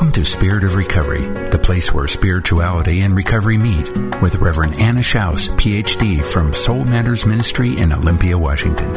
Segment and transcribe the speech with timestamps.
[0.00, 1.20] Welcome to Spirit of Recovery,
[1.50, 3.90] the place where spirituality and recovery meet,
[4.22, 8.88] with Reverend Anna Schaus, PhD from Soul Matters Ministry in Olympia, Washington.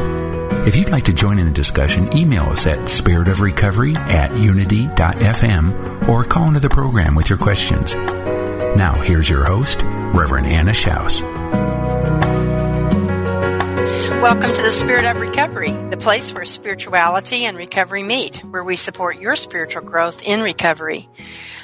[0.66, 6.24] If you'd like to join in the discussion, email us at spiritofrecovery at unity.fm or
[6.24, 7.94] call into the program with your questions.
[7.94, 11.20] Now, here's your host, Reverend Anna Schaus.
[14.24, 18.74] Welcome to the Spirit of Recovery, the place where spirituality and recovery meet, where we
[18.74, 21.10] support your spiritual growth in recovery.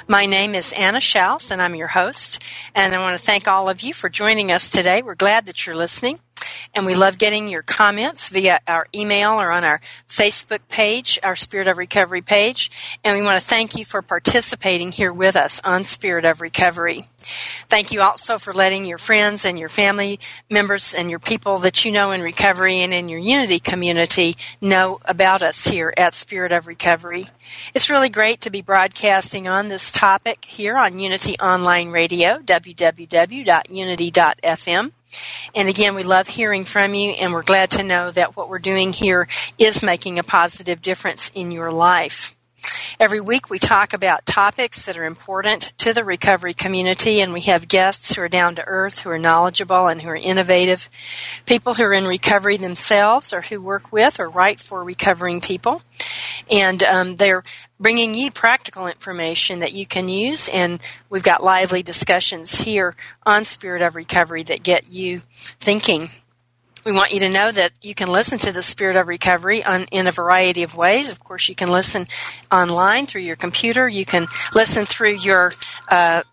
[0.07, 2.39] My name is Anna Schaus, and I'm your host.
[2.75, 5.01] And I want to thank all of you for joining us today.
[5.01, 6.19] We're glad that you're listening.
[6.73, 11.35] And we love getting your comments via our email or on our Facebook page, our
[11.35, 12.71] Spirit of Recovery page.
[13.03, 17.07] And we want to thank you for participating here with us on Spirit of Recovery.
[17.69, 21.85] Thank you also for letting your friends and your family members and your people that
[21.85, 26.51] you know in recovery and in your Unity community know about us here at Spirit
[26.51, 27.29] of Recovery.
[27.73, 34.91] It's really great to be broadcasting on this topic here on Unity Online Radio, www.unity.fm.
[35.55, 38.59] And again, we love hearing from you, and we're glad to know that what we're
[38.59, 39.27] doing here
[39.57, 42.35] is making a positive difference in your life.
[42.99, 47.41] Every week we talk about topics that are important to the recovery community and we
[47.41, 50.89] have guests who are down to earth, who are knowledgeable and who are innovative,
[51.45, 55.81] people who are in recovery themselves or who work with or write for recovering people.
[56.49, 57.43] And um, they're
[57.79, 60.79] bringing you practical information that you can use and
[61.09, 62.95] we've got lively discussions here
[63.25, 65.21] on Spirit of Recovery that get you
[65.59, 66.11] thinking
[66.83, 69.83] we want you to know that you can listen to the Spirit of Recovery on,
[69.91, 71.09] in a variety of ways.
[71.09, 72.07] Of course, you can listen
[72.51, 73.87] online through your computer.
[73.87, 75.51] You can listen through your
[75.89, 76.23] uh,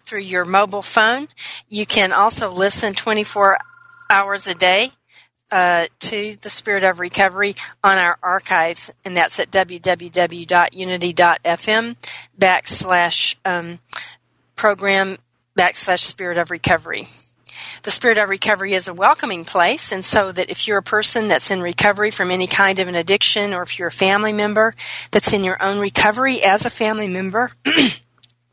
[0.00, 1.28] through your mobile phone.
[1.68, 3.58] You can also listen 24
[4.08, 4.92] hours a day
[5.50, 11.96] uh, to the Spirit of Recovery on our archives, and that's at www.unity.fm
[12.38, 13.78] backslash um,
[14.54, 15.16] program
[15.58, 17.08] backslash Spirit of Recovery
[17.82, 21.28] the Spirit of Recovery is a welcoming place, and so that if you're a person
[21.28, 24.74] that's in recovery from any kind of an addiction, or if you're a family member
[25.10, 27.50] that's in your own recovery as a family member,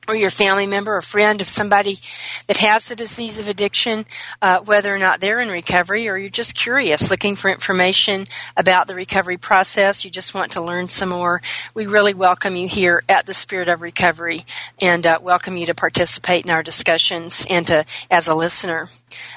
[0.07, 1.99] or your family member or friend of somebody
[2.47, 4.05] that has the disease of addiction,
[4.41, 8.25] uh, whether or not they're in recovery, or you're just curious, looking for information
[8.57, 11.41] about the recovery process, you just want to learn some more,
[11.73, 14.45] we really welcome you here at the Spirit of Recovery
[14.81, 18.89] and uh, welcome you to participate in our discussions and to as a listener.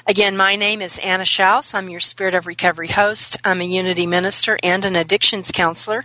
[0.05, 1.73] Again, my name is Anna Schaus.
[1.73, 3.37] I'm your Spirit of Recovery host.
[3.43, 6.03] I'm a Unity minister and an addictions counselor.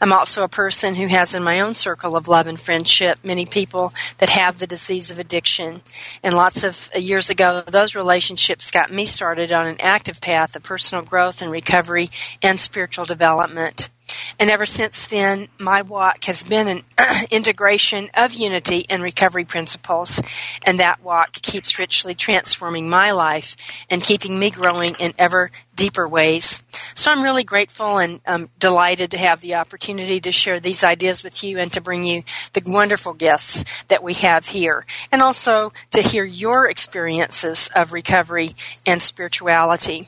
[0.00, 3.46] I'm also a person who has in my own circle of love and friendship many
[3.46, 5.82] people that have the disease of addiction.
[6.22, 10.62] And lots of years ago, those relationships got me started on an active path of
[10.62, 12.10] personal growth and recovery
[12.42, 13.90] and spiritual development.
[14.38, 16.82] And ever since then, my walk has been an
[17.30, 20.20] integration of unity and recovery principles.
[20.62, 23.56] And that walk keeps richly transforming my life
[23.90, 26.60] and keeping me growing in ever deeper ways.
[26.94, 31.24] So I'm really grateful and um, delighted to have the opportunity to share these ideas
[31.24, 32.22] with you and to bring you
[32.52, 34.84] the wonderful guests that we have here.
[35.10, 38.54] And also to hear your experiences of recovery
[38.86, 40.06] and spirituality.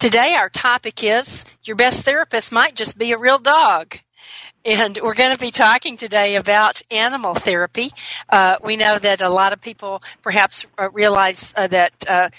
[0.00, 3.98] Today, our topic is Your Best Therapist Might Just Be a Real Dog.
[4.64, 7.92] And we're going to be talking today about animal therapy.
[8.26, 12.30] Uh, we know that a lot of people perhaps uh, realize uh, that uh,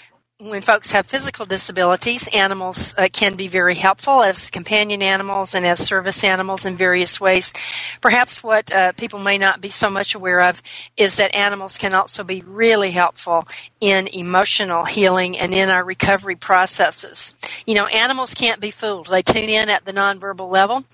[0.42, 5.64] when folks have physical disabilities, animals uh, can be very helpful as companion animals and
[5.64, 7.52] as service animals in various ways.
[8.00, 10.60] Perhaps what uh, people may not be so much aware of
[10.96, 13.46] is that animals can also be really helpful
[13.80, 17.36] in emotional healing and in our recovery processes.
[17.64, 19.06] You know, animals can't be fooled.
[19.06, 20.84] They tune in at the nonverbal level,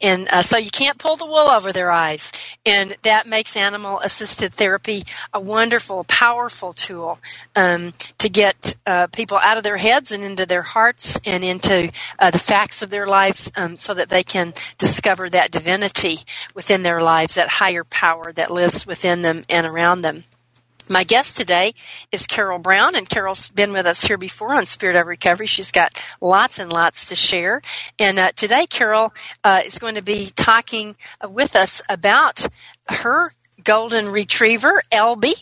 [0.00, 2.32] and uh, so you can't pull the wool over their eyes.
[2.64, 7.20] And that makes animal assisted therapy a wonderful, powerful tool
[7.54, 11.90] um, to get uh, people out of their heads and into their hearts and into
[12.18, 16.20] uh, the facts of their lives um, so that they can discover that divinity
[16.54, 20.24] within their lives, that higher power that lives within them and around them.
[20.88, 21.74] My guest today
[22.12, 25.46] is Carol Browne, and Carol's been with us here before on Spirit of Recovery.
[25.46, 27.60] She's got lots and lots to share.
[27.98, 29.12] And uh, today, Carol
[29.42, 30.94] uh, is going to be talking
[31.28, 32.46] with us about
[32.88, 33.32] her
[33.64, 35.34] golden retriever, Elby,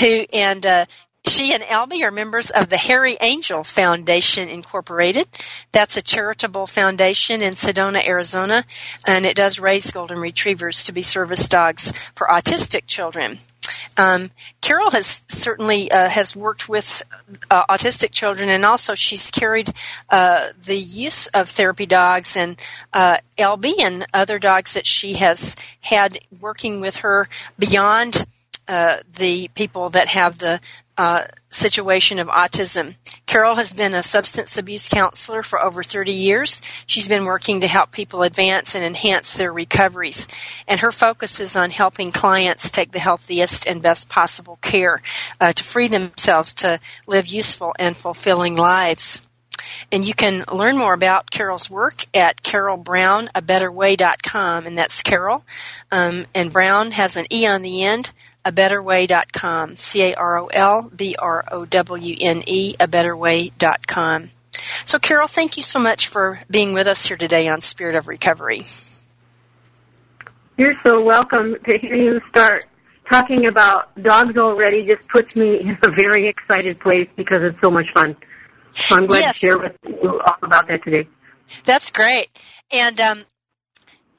[0.00, 0.84] who and uh,
[1.26, 5.28] she and Elby are members of the Harry Angel Foundation Incorporated.
[5.72, 8.64] That's a charitable foundation in Sedona, Arizona,
[9.06, 13.38] and it does raise golden retrievers to be service dogs for autistic children.
[13.96, 14.30] Um,
[14.60, 17.02] Carol has certainly uh, has worked with
[17.50, 19.70] uh, autistic children, and also she's carried
[20.08, 22.56] uh, the use of therapy dogs and
[22.92, 27.28] uh, Elby and other dogs that she has had working with her
[27.58, 28.24] beyond
[28.68, 30.60] uh, the people that have the
[31.00, 32.94] uh, situation of autism.
[33.24, 36.60] Carol has been a substance abuse counselor for over 30 years.
[36.84, 40.28] She's been working to help people advance and enhance their recoveries.
[40.68, 45.00] And her focus is on helping clients take the healthiest and best possible care
[45.40, 49.22] uh, to free themselves to live useful and fulfilling lives.
[49.90, 55.44] And you can learn more about Carol's work at carolbrowneabetterway.com, and that's Carol.
[55.90, 58.12] Um, and Brown has an E on the end,
[58.44, 59.76] abetterway.com.
[59.76, 64.30] C A R O L B R O W N E, abetterway.com.
[64.84, 68.08] So, Carol, thank you so much for being with us here today on Spirit of
[68.08, 68.66] Recovery.
[70.56, 72.66] You're so welcome to hear you start
[73.10, 77.70] talking about dogs already just puts me in a very excited place because it's so
[77.70, 78.16] much fun.
[78.74, 79.34] So I'm glad yes.
[79.34, 81.08] to share with you all about that today.
[81.64, 82.28] That's great.
[82.70, 83.24] And um,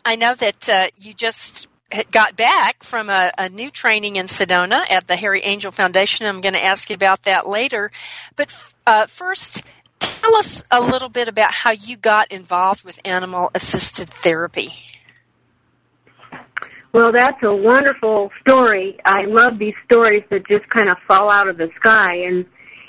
[0.03, 1.67] I know that uh, you just
[2.11, 6.25] got back from a, a, new training in Sedona at the Harry Angel Foundation.
[6.25, 7.91] I'm going to ask you about that later.
[8.35, 9.61] But uh, first,
[9.99, 14.73] tell us a little bit about how you got involved with animal assisted therapy.
[16.93, 18.97] Well, that's a wonderful story.
[19.05, 22.45] I love these stories that just kind of fall out of the sky and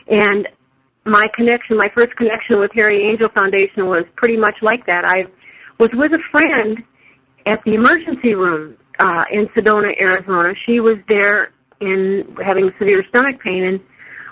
[0.09, 0.49] and
[1.05, 5.05] my connection, my first connection with Harry Angel Foundation was pretty much like that.
[5.05, 5.27] I
[5.79, 6.83] was with a friend
[7.47, 10.55] at the emergency room uh, in Sedona, Arizona.
[10.67, 13.81] She was there in having severe stomach pain, and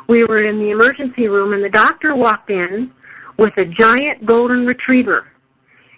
[0.08, 2.92] we were in the emergency room, and the doctor walked in
[3.38, 5.26] with a giant golden retriever,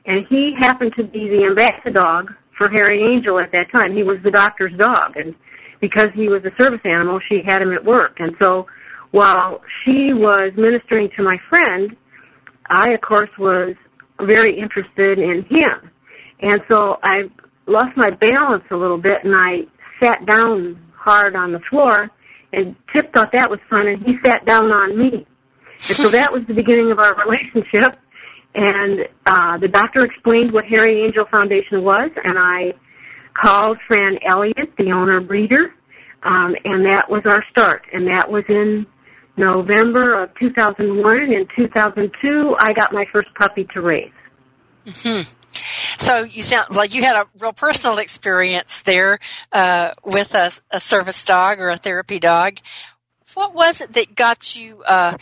[0.07, 3.95] and he happened to be the ambassador dog for Harry Angel at that time.
[3.95, 5.35] He was the doctor's dog, and
[5.81, 8.67] because he was a service animal, she had him at work, and so
[9.11, 11.95] while she was ministering to my friend,
[12.71, 13.75] I of course was
[14.23, 15.91] very interested in him.
[16.41, 17.25] And so I
[17.67, 19.67] lost my balance a little bit and I
[20.03, 22.11] sat down hard on the floor
[22.53, 25.27] and Tip thought that was fun and he sat down on me.
[25.89, 27.97] And so that was the beginning of our relationship.
[28.55, 32.75] And uh, the doctor explained what Harry Angel Foundation was, and I
[33.35, 35.75] called Fran Elliott, the owner breeder,
[36.23, 37.87] um, and that was our start.
[37.93, 38.87] And that was in
[39.39, 41.17] November of 2001.
[41.17, 44.13] And in 2002, I got my first puppy to raise.
[44.87, 45.33] Mm-hmm.
[46.03, 49.21] So you sound like you had a real personal experience there
[49.53, 52.59] uh, with a, a, service dog or a therapy dog.
[53.35, 55.17] What was it that got you uh,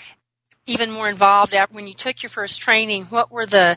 [0.64, 3.04] even more involved when you took your first training?
[3.04, 3.76] What were the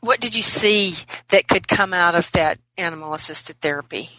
[0.00, 0.96] what did you see
[1.30, 4.10] that could come out of that animal assisted therapy?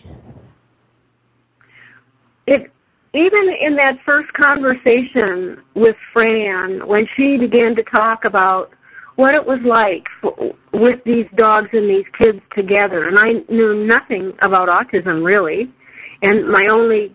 [2.47, 2.71] It
[3.13, 8.73] even in that first conversation with Fran, when she began to talk about
[9.19, 10.33] what it was like for,
[10.71, 13.09] with these dogs and these kids together.
[13.09, 15.69] And I knew nothing about autism really,
[16.21, 17.13] and my only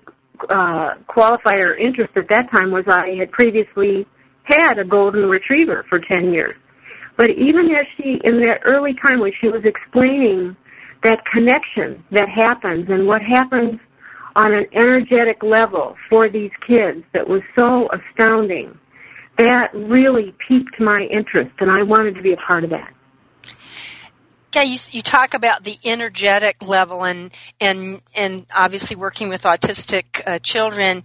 [0.52, 4.06] uh, qualifier interest at that time was I had previously
[4.42, 6.54] had a golden retriever for 10 years.
[7.16, 10.54] But even as she, in that early time when she was explaining
[11.04, 13.80] that connection that happens and what happens
[14.36, 18.78] on an energetic level for these kids that was so astounding
[19.38, 22.94] that really piqued my interest, and I wanted to be a part of that.
[24.54, 30.20] Yeah, you, you talk about the energetic level and and and obviously working with autistic
[30.26, 31.02] uh, children.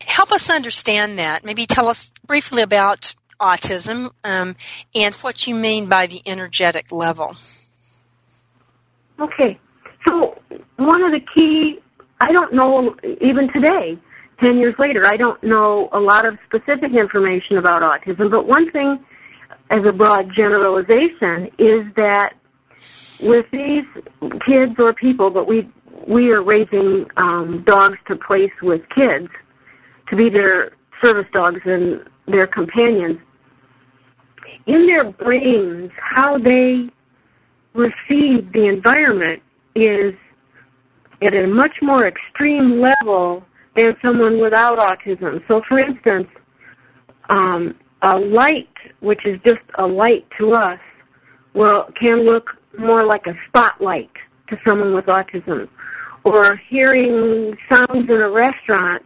[0.00, 1.44] help us understand that.
[1.44, 4.54] Maybe tell us briefly about autism um,
[4.94, 7.36] and what you mean by the energetic level.
[9.18, 9.58] Okay.
[10.06, 10.40] So,
[10.76, 11.80] one of the key,
[12.20, 13.98] I don't know even today,
[14.40, 18.70] 10 years later, I don't know a lot of specific information about autism, but one
[18.70, 19.04] thing
[19.70, 22.34] as a broad generalization is that
[23.20, 23.84] with these
[24.46, 25.68] kids or people, but we
[26.08, 29.28] we are raising um, dogs to place with kids
[30.08, 30.72] to be their
[31.02, 33.18] service dogs and their companions.
[34.66, 36.88] In their brains, how they
[37.72, 39.42] receive the environment
[39.74, 40.14] is
[41.22, 43.44] at a much more extreme level
[43.76, 45.42] than someone without autism.
[45.48, 46.28] So, for instance,
[47.28, 48.68] um, a light,
[49.00, 50.80] which is just a light to us,
[51.54, 54.10] well, can look more like a spotlight
[54.48, 55.68] to someone with autism.
[56.24, 59.04] Or hearing sounds in a restaurant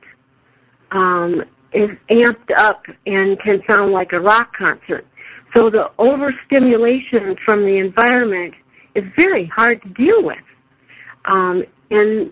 [0.91, 1.43] um,
[1.73, 5.07] is amped up and can sound like a rock concert.
[5.55, 8.55] So the overstimulation from the environment
[8.95, 10.39] is very hard to deal with.
[11.25, 12.31] Um, and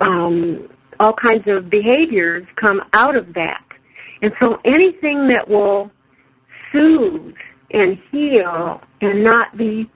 [0.00, 0.68] um,
[1.00, 3.64] all kinds of behaviors come out of that.
[4.22, 5.90] And so anything that will
[6.72, 7.34] soothe
[7.72, 9.90] and heal and not be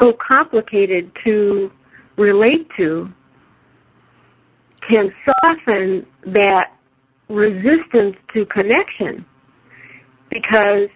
[0.00, 1.70] so complicated to
[2.16, 3.08] relate to
[4.88, 6.72] can soften that
[7.28, 9.24] resistance to connection
[10.30, 10.88] because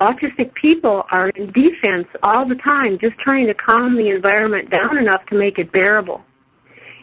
[0.00, 4.98] autistic people are in defense all the time, just trying to calm the environment down
[4.98, 6.20] enough to make it bearable.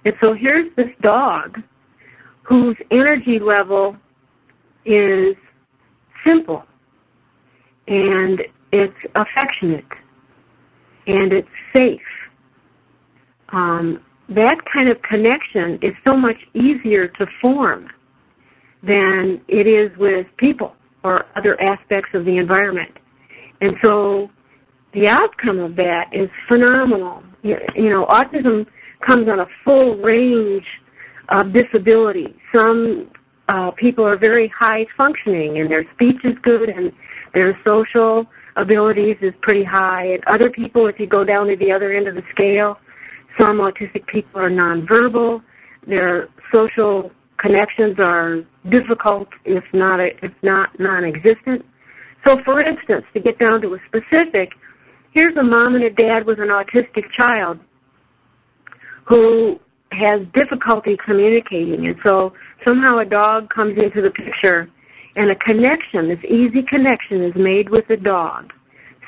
[0.06, 1.62] And so here's this dog
[2.50, 3.96] whose energy level
[4.84, 5.36] is
[6.26, 6.64] simple
[7.88, 8.42] and
[8.72, 9.86] it's affectionate
[11.06, 12.02] and it's safe.
[13.50, 17.88] Um, that kind of connection is so much easier to form
[18.82, 22.92] than it is with people or other aspects of the environment.
[23.62, 24.30] And so
[24.94, 27.24] the outcome of that is phenomenal.
[27.44, 28.66] You, you know, autism
[29.08, 30.66] comes on a full range
[31.30, 32.36] of disability.
[32.56, 33.10] Some
[33.48, 36.92] uh, people are very high functioning and their speech is good and
[37.34, 40.06] their social abilities is pretty high.
[40.06, 42.78] And other people, if you go down to the other end of the scale,
[43.40, 45.42] some autistic people are nonverbal.
[45.88, 51.66] Their social connections are difficult, if not if not non-existent.
[52.28, 54.50] So, for instance, to get down to a specific,
[55.14, 57.60] here's a mom and a dad with an autistic child
[59.08, 59.60] who
[59.92, 62.34] has difficulty communicating, and so
[62.66, 64.70] somehow a dog comes into the picture,
[65.16, 68.54] and a connection, this easy connection, is made with the dog,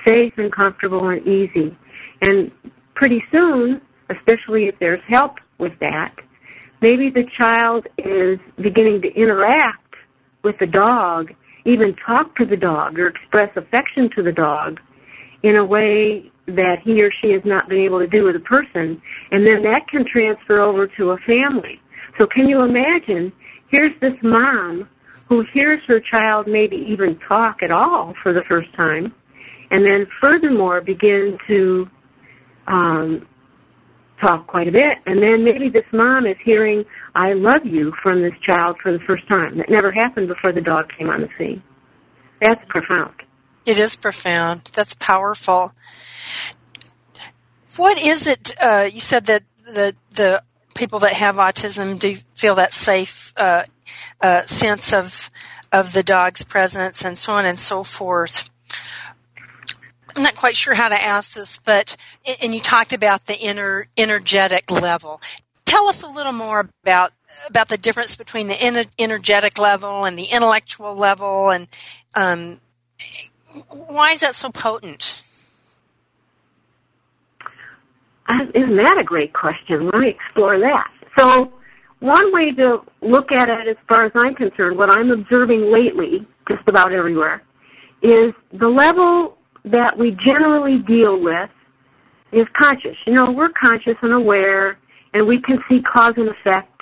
[0.05, 1.75] safe and comfortable and easy,
[2.21, 2.51] and
[2.95, 6.13] pretty soon, especially if there's help with that,
[6.81, 9.95] maybe the child is beginning to interact
[10.43, 11.31] with the dog,
[11.65, 14.79] even talk to the dog or express affection to the dog
[15.43, 18.39] in a way that he or she has not been able to do with a
[18.39, 21.79] person, and then that can transfer over to a family.
[22.19, 23.31] So can you imagine,
[23.69, 24.89] here's this mom
[25.27, 29.13] who hears her child maybe even talk at all for the first time,
[29.69, 31.89] and then furthermore begin to
[32.67, 33.27] um,
[34.19, 34.98] talk quite a bit.
[35.05, 36.83] And then maybe this mom is hearing,
[37.15, 39.57] I love you from this child for the first time.
[39.57, 41.63] That never happened before the dog came on the scene.
[42.41, 43.13] That's profound.
[43.65, 44.69] It is profound.
[44.74, 45.71] That's powerful.
[47.77, 48.53] What is it?
[48.59, 50.43] Uh, you said that the the
[50.75, 53.63] people that have autism do feel that safe uh,
[54.19, 55.29] uh, sense of
[55.71, 58.49] of the dog's presence and so on and so forth.
[60.15, 61.95] I'm not quite sure how to ask this, but
[62.41, 65.21] and you talked about the inner energetic level.
[65.65, 67.13] Tell us a little more about
[67.47, 71.67] about the difference between the energetic level and the intellectual level, and
[72.15, 72.59] um,
[73.69, 75.23] why is that so potent?
[78.55, 79.85] Isn't that a great question?
[79.85, 80.88] Let me explore that.
[81.17, 81.53] So,
[82.00, 86.25] one way to look at it, as far as I'm concerned, what I'm observing lately,
[86.50, 87.43] just about everywhere,
[88.01, 91.50] is the level that we generally deal with
[92.31, 92.95] is conscious.
[93.05, 94.79] You know, we're conscious and aware,
[95.13, 96.81] and we can see cause and effect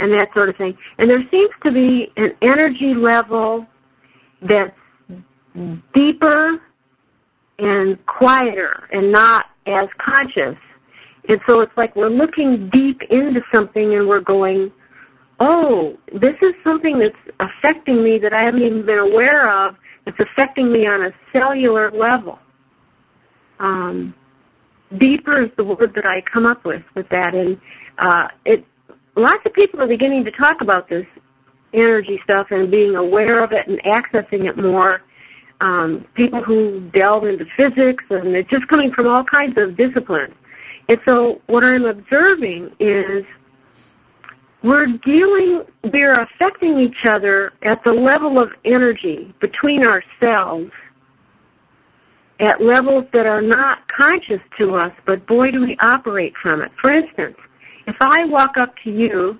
[0.00, 0.76] and that sort of thing.
[0.98, 3.66] And there seems to be an energy level
[4.42, 4.74] that's
[5.94, 6.60] deeper
[7.58, 10.56] and quieter and not as conscious.
[11.28, 14.72] And so it's like we're looking deep into something and we're going,
[15.40, 19.76] oh, this is something that's affecting me that I haven't even been aware of
[20.08, 22.38] it's affecting me on a cellular level.
[23.60, 24.14] Um,
[24.98, 27.60] deeper is the word that I come up with with that, and
[27.98, 28.64] uh, it.
[29.16, 31.04] Lots of people are beginning to talk about this
[31.74, 35.02] energy stuff and being aware of it and accessing it more.
[35.60, 40.32] Um, people who delve into physics, and it's just coming from all kinds of disciplines.
[40.88, 43.24] And so, what I'm observing is
[44.62, 50.70] we're dealing, we're affecting each other at the level of energy between ourselves
[52.40, 56.70] at levels that are not conscious to us, but boy, do we operate from it.
[56.80, 57.36] For instance,
[57.86, 59.38] if I walk up to you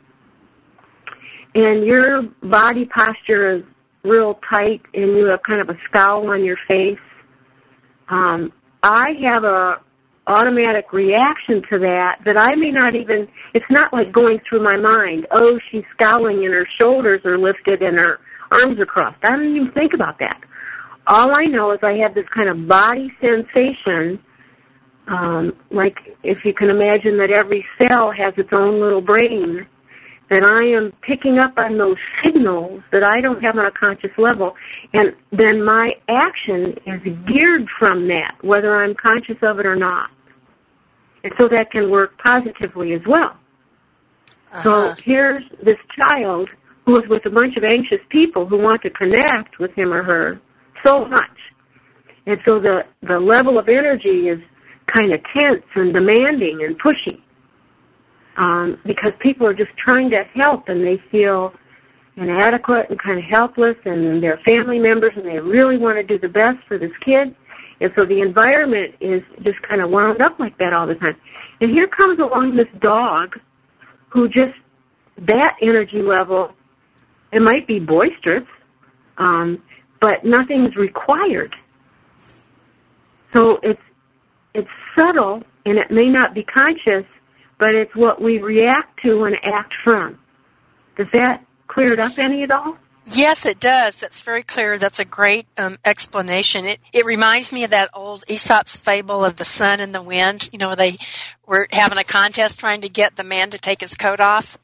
[1.54, 3.62] and your body posture is
[4.02, 6.98] real tight and you have kind of a scowl on your face,
[8.08, 8.52] um,
[8.82, 9.80] I have a
[10.28, 14.76] automatic reaction to that that I may not even, it's not like going through my
[14.76, 18.20] mind, oh, she's scowling and her shoulders are lifted and her
[18.52, 19.18] arms are crossed.
[19.24, 20.40] I don't even think about that.
[21.06, 24.22] All I know is I have this kind of body sensation,
[25.06, 29.66] um, like if you can imagine that every cell has its own little brain,
[30.30, 34.10] that I am picking up on those signals that I don't have on a conscious
[34.18, 34.54] level,
[34.92, 40.10] and then my action is geared from that, whether I'm conscious of it or not.
[41.24, 43.36] And so that can work positively as well.
[44.52, 44.62] Uh-huh.
[44.62, 46.48] So here's this child
[46.86, 50.02] who is with a bunch of anxious people who want to connect with him or
[50.02, 50.40] her
[50.86, 51.38] so much.
[52.26, 54.38] And so the, the level of energy is
[54.94, 57.20] kind of tense and demanding and pushy.
[58.36, 61.52] Um, because people are just trying to help and they feel
[62.16, 66.18] inadequate and kind of helpless and they're family members and they really want to do
[66.18, 67.34] the best for this kid
[67.80, 71.16] and so the environment is just kind of wound up like that all the time.
[71.60, 73.38] And here comes along this dog
[74.08, 74.54] who just,
[75.18, 76.52] that energy level,
[77.32, 78.46] it might be boisterous,
[79.18, 79.62] um,
[80.00, 81.54] but nothing's required.
[83.32, 83.80] So it's,
[84.54, 84.68] it's
[84.98, 87.04] subtle and it may not be conscious,
[87.58, 90.18] but it's what we react to and act from.
[90.96, 92.76] Does that clear it up any at all?
[93.10, 93.96] Yes, it does.
[93.96, 94.78] That's very clear.
[94.78, 96.66] That's a great um, explanation.
[96.66, 100.50] It it reminds me of that old Aesop's fable of the sun and the wind.
[100.52, 100.96] You know, they
[101.46, 104.58] were having a contest trying to get the man to take his coat off,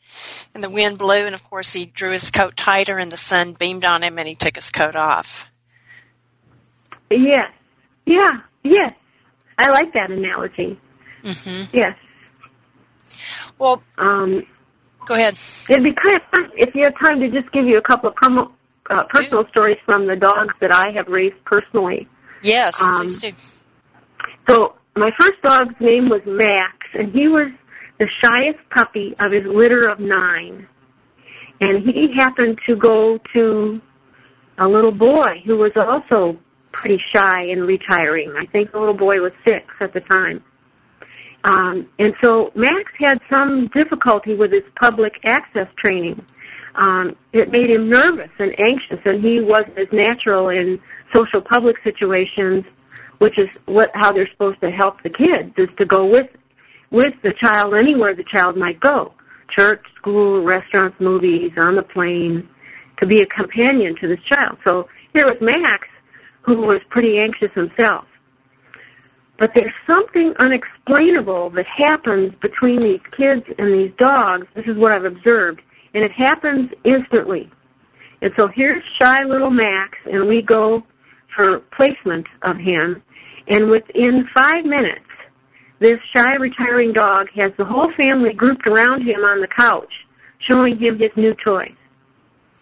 [0.55, 3.55] and the wind blew, and of course he drew his coat tighter, and the sun
[3.55, 5.47] beamed on him, and he took his coat off.
[7.11, 7.51] Yes,
[8.05, 8.93] yeah, yes.
[9.57, 10.79] I like that analogy.
[11.23, 11.77] Mm-hmm.
[11.77, 11.97] Yes.
[13.59, 14.45] Well, um,
[15.07, 15.37] Go ahead.
[15.69, 18.11] It'd be kind of fun if you have time to just give you a couple
[18.11, 18.51] of promo,
[18.91, 22.09] uh, personal stories from the dogs that I have raised personally.
[22.43, 23.33] Yes, um, please do.
[24.49, 27.51] So my first dog's name was Max, and he was
[27.99, 30.69] the shyest puppy of his litter of nine.
[31.61, 33.81] And he happened to go to
[34.59, 36.39] a little boy who was also
[36.73, 38.35] pretty shy and retiring.
[38.37, 40.43] I think the little boy was six at the time.
[41.45, 46.25] Um, and so Max had some difficulty with his public access training.
[46.75, 50.81] Um, it made him nervous and anxious, and he wasn't as natural in
[51.15, 52.65] social public situations,
[53.19, 56.29] which is what how they're supposed to help the kids is to go with
[56.91, 59.13] with the child anywhere the child might go,
[59.51, 62.49] church, school, restaurants, movies, on the plane,
[62.99, 64.59] to be a companion to this child.
[64.67, 65.89] So here was Max,
[66.43, 68.07] who was pretty anxious himself.
[69.39, 74.47] But there's something unexplainable that happens between these kids and these dogs.
[74.55, 75.61] This is what I've observed.
[75.93, 77.51] And it happens instantly.
[78.23, 80.83] And so here's shy little Max, and we go
[81.35, 83.03] for placement of him.
[83.49, 85.05] And within five minutes,
[85.81, 89.93] this shy retiring dog has the whole family grouped around him on the couch,
[90.49, 91.75] showing him his new toys.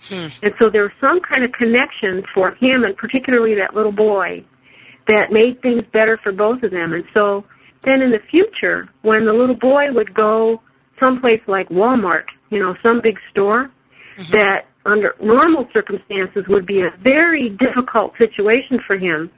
[0.09, 0.29] Hmm.
[0.43, 4.45] And so there was some kind of connection for him, and particularly that little boy,
[5.09, 6.93] that made things better for both of them.
[6.93, 7.45] And so
[7.83, 10.63] then in the future, when the little boy would go
[11.01, 13.71] someplace like Walmart, you know, some big store,
[14.17, 14.33] mm-hmm.
[14.33, 19.31] that under normal circumstances would be a very difficult situation for him,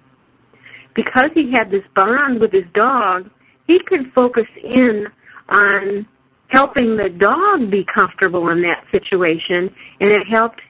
[0.95, 3.29] because he had this bond with his dog,
[3.67, 5.07] he could focus in
[5.49, 6.07] on
[6.49, 10.61] helping the dog be comfortable in that situation, and it helped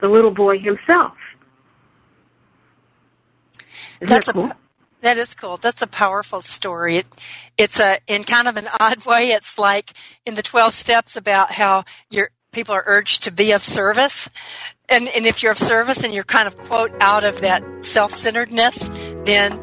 [0.00, 1.12] the little boy himself.
[4.00, 4.44] Isn't That's that cool?
[4.46, 4.56] a
[5.00, 5.58] that is cool.
[5.58, 6.98] That's a powerful story.
[6.98, 7.06] It,
[7.56, 9.28] it's a in kind of an odd way.
[9.28, 9.92] It's like
[10.26, 14.28] in the twelve steps about how your people are urged to be of service,
[14.88, 18.12] and and if you're of service and you're kind of quote out of that self
[18.14, 18.76] centeredness,
[19.24, 19.60] then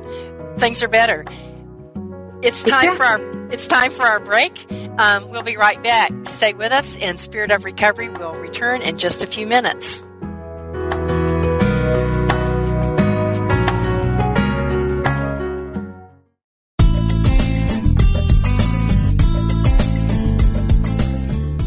[0.58, 1.26] things are better.
[2.42, 4.72] It's time for our it's time for our break.
[4.98, 6.12] Um, we'll be right back.
[6.28, 10.02] Stay with us, and Spirit of Recovery will return in just a few minutes.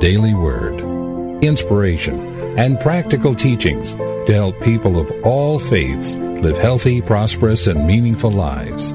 [0.00, 0.78] Daily Word,
[1.42, 2.20] inspiration,
[2.56, 8.94] and practical teachings to help people of all faiths live healthy, prosperous, and meaningful lives.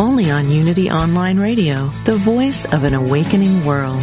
[0.00, 4.02] only on Unity Online Radio, the voice of an awakening world.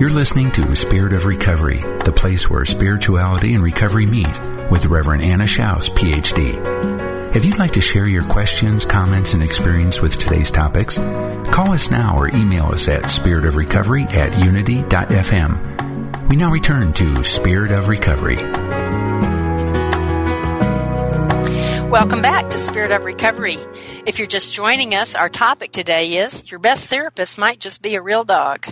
[0.00, 5.22] You're listening to Spirit of Recovery, the place where spirituality and recovery meet with Reverend
[5.22, 6.91] Anna Schaus, PhD.
[7.34, 10.98] If you'd like to share your questions, comments, and experience with today's topics,
[11.50, 16.28] call us now or email us at spiritofrecovery at unity.fm.
[16.28, 18.36] We now return to Spirit of Recovery.
[21.92, 23.58] Welcome back to Spirit of Recovery.
[24.06, 27.96] If you're just joining us, our topic today is Your Best Therapist Might Just Be
[27.96, 28.66] a Real Dog.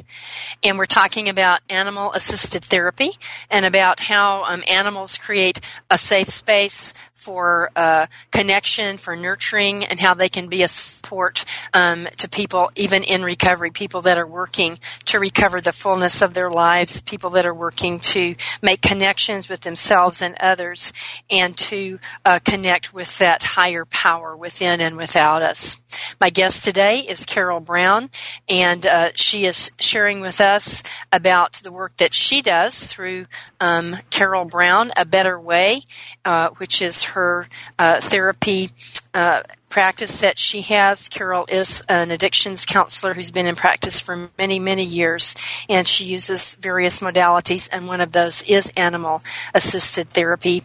[0.63, 3.11] And we're talking about animal assisted therapy
[3.51, 10.01] and about how um, animals create a safe space for uh, connection, for nurturing, and
[10.01, 14.27] how they can be a support um, to people, even in recovery, people that are
[14.27, 19.51] working to recover the fullness of their lives, people that are working to make connections
[19.51, 20.95] with themselves and others,
[21.29, 25.77] and to uh, connect with that higher power within and without us.
[26.21, 28.11] My guest today is Carol Browne,
[28.49, 33.27] and uh, she is sharing with us about the work that she does through
[33.61, 35.83] um, Carol Browne, A Better Way,
[36.25, 37.49] uh, which is her
[37.79, 38.71] uh, therapy
[39.15, 41.09] uh, practice that she has.
[41.09, 45.35] Carol is an addictions counselor who's been in practice for many, many years,
[45.69, 49.23] and she uses various modalities, and one of those is animal
[49.55, 50.65] assisted therapy.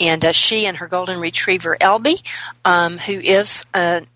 [0.00, 2.22] And uh, she and her golden retriever, Elby,
[2.64, 4.06] um, who is an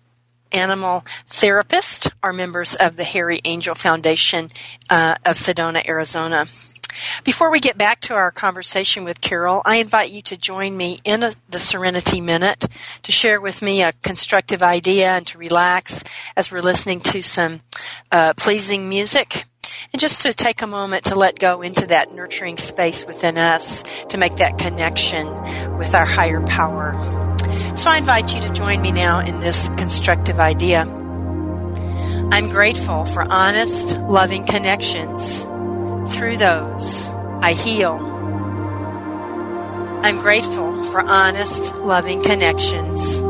[0.51, 4.51] animal therapist, are members of the Harry Angel Foundation
[4.89, 6.45] uh, of Sedona, Arizona.
[7.23, 10.99] Before we get back to our conversation with Carol, I invite you to join me
[11.03, 12.65] in a, the Serenity Minute
[13.03, 16.03] to share with me a constructive idea and to relax
[16.35, 17.61] as we're listening to some
[18.11, 19.45] uh, pleasing music.
[19.93, 23.83] And just to take a moment to let go into that nurturing space within us
[24.09, 25.27] to make that connection
[25.77, 27.28] with our higher power.
[27.79, 30.81] So I invite you to join me now in this constructive idea.
[30.81, 35.43] I'm grateful for honest, loving connections
[36.13, 37.07] through those,
[37.41, 37.95] I heal.
[40.03, 43.21] I'm grateful for honest, loving connections.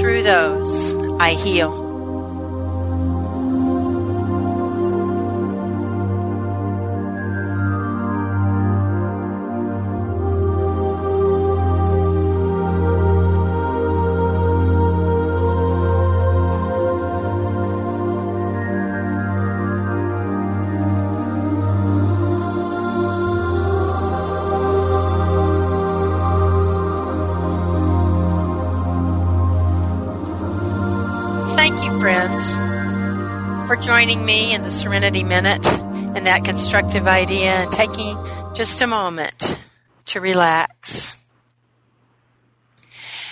[0.00, 1.81] through those, I heal.
[34.02, 38.18] Joining me in the Serenity Minute and that constructive idea and taking
[38.52, 39.56] just a moment
[40.06, 41.14] to relax.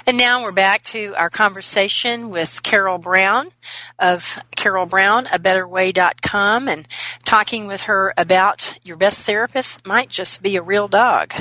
[0.06, 3.50] And now we're back to our conversation with Carol Browne
[3.98, 6.86] of Carol Browne, a betterway.com and
[7.24, 11.34] talking with her about your best therapist might just be a real dog.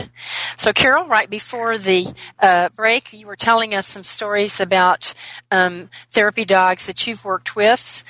[0.57, 2.07] So Carol, right before the
[2.39, 5.13] uh, break, you were telling us some stories about
[5.51, 8.03] um, therapy dogs that you've worked with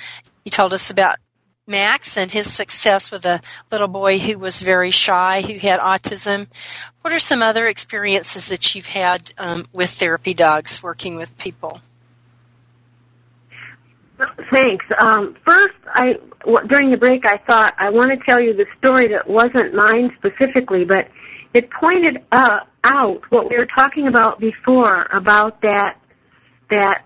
[0.50, 1.16] told us about
[1.66, 6.48] Max and his success with a little boy who was very shy, who had autism.
[7.02, 11.80] What are some other experiences that you've had um, with therapy dogs working with people?
[14.52, 14.84] Thanks.
[15.02, 16.18] Um, first, I
[16.68, 20.14] during the break, I thought I want to tell you the story that wasn't mine
[20.18, 21.08] specifically, but
[21.54, 25.96] it pointed uh, out what we were talking about before about that
[26.70, 27.02] that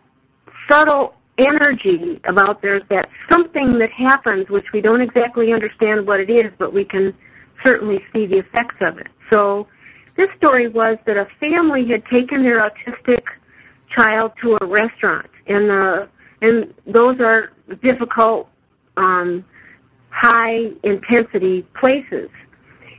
[0.69, 6.31] subtle energy about there's that something that happens which we don't exactly understand what it
[6.31, 7.15] is, but we can
[7.65, 9.09] certainly see the effects of it.
[9.31, 9.67] So
[10.17, 13.23] this story was that a family had taken their autistic
[13.91, 16.09] child to a restaurant, and the
[16.41, 18.49] and those are difficult,
[18.97, 19.45] um,
[20.11, 22.29] high intensity places.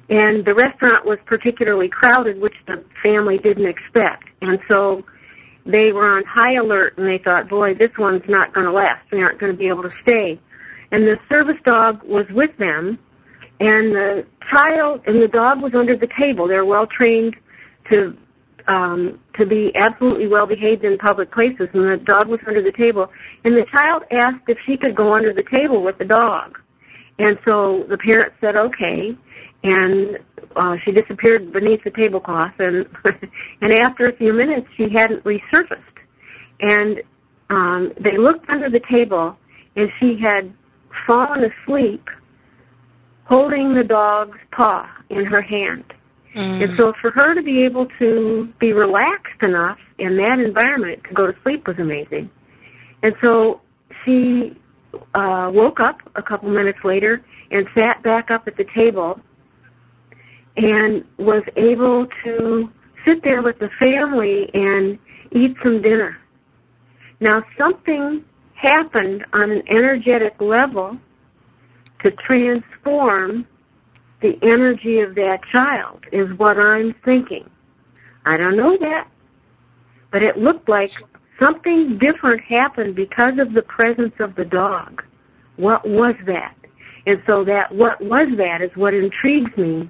[0.10, 4.24] And the restaurant was particularly crowded, which the family didn't expect.
[4.42, 5.04] And so
[5.66, 9.04] they were on high alert and they thought, boy, this one's not going to last.
[9.12, 10.40] We aren't going to be able to stay.
[10.92, 13.00] And the service dog was with them,
[13.60, 16.48] and the child and the dog was under the table.
[16.48, 17.36] They're well trained
[17.92, 18.16] to
[18.68, 22.72] um, to be absolutely well behaved in public places, and the dog was under the
[22.72, 23.08] table.
[23.44, 26.60] And the child asked if she could go under the table with the dog,
[27.18, 29.18] and so the parent said okay
[29.66, 30.20] and
[30.56, 32.86] uh, she disappeared beneath the tablecloth, and
[33.62, 35.82] and after a few minutes, she hadn't resurfaced.
[36.62, 37.02] And
[37.50, 39.36] um, they looked under the table,
[39.76, 40.54] and she had
[41.08, 42.08] fallen asleep,
[43.26, 45.84] holding the dog's paw in her hand.
[46.36, 46.64] Mm.
[46.64, 51.14] And so, for her to be able to be relaxed enough in that environment to
[51.14, 52.30] go to sleep was amazing.
[53.02, 53.62] And so,
[54.04, 54.56] she
[55.16, 59.20] uh, woke up a couple minutes later and sat back up at the table
[60.58, 62.70] and was able to
[63.06, 64.98] sit there with the family and
[65.32, 66.18] eat some dinner.
[67.20, 70.98] Now, something happened on an energetic level
[72.04, 73.48] to transform
[74.22, 77.50] the energy of that child, is what I'm thinking.
[78.26, 79.08] I don't know that,
[80.12, 80.92] but it looked like
[81.40, 85.04] something different happened because of the presence of the dog.
[85.58, 86.56] What was that?
[87.06, 89.90] And so that what was that is what intrigues me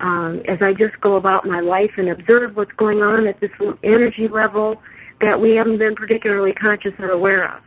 [0.00, 3.50] um, as I just go about my life and observe what's going on at this
[3.82, 4.80] energy level
[5.20, 7.62] that we haven't been particularly conscious or aware of.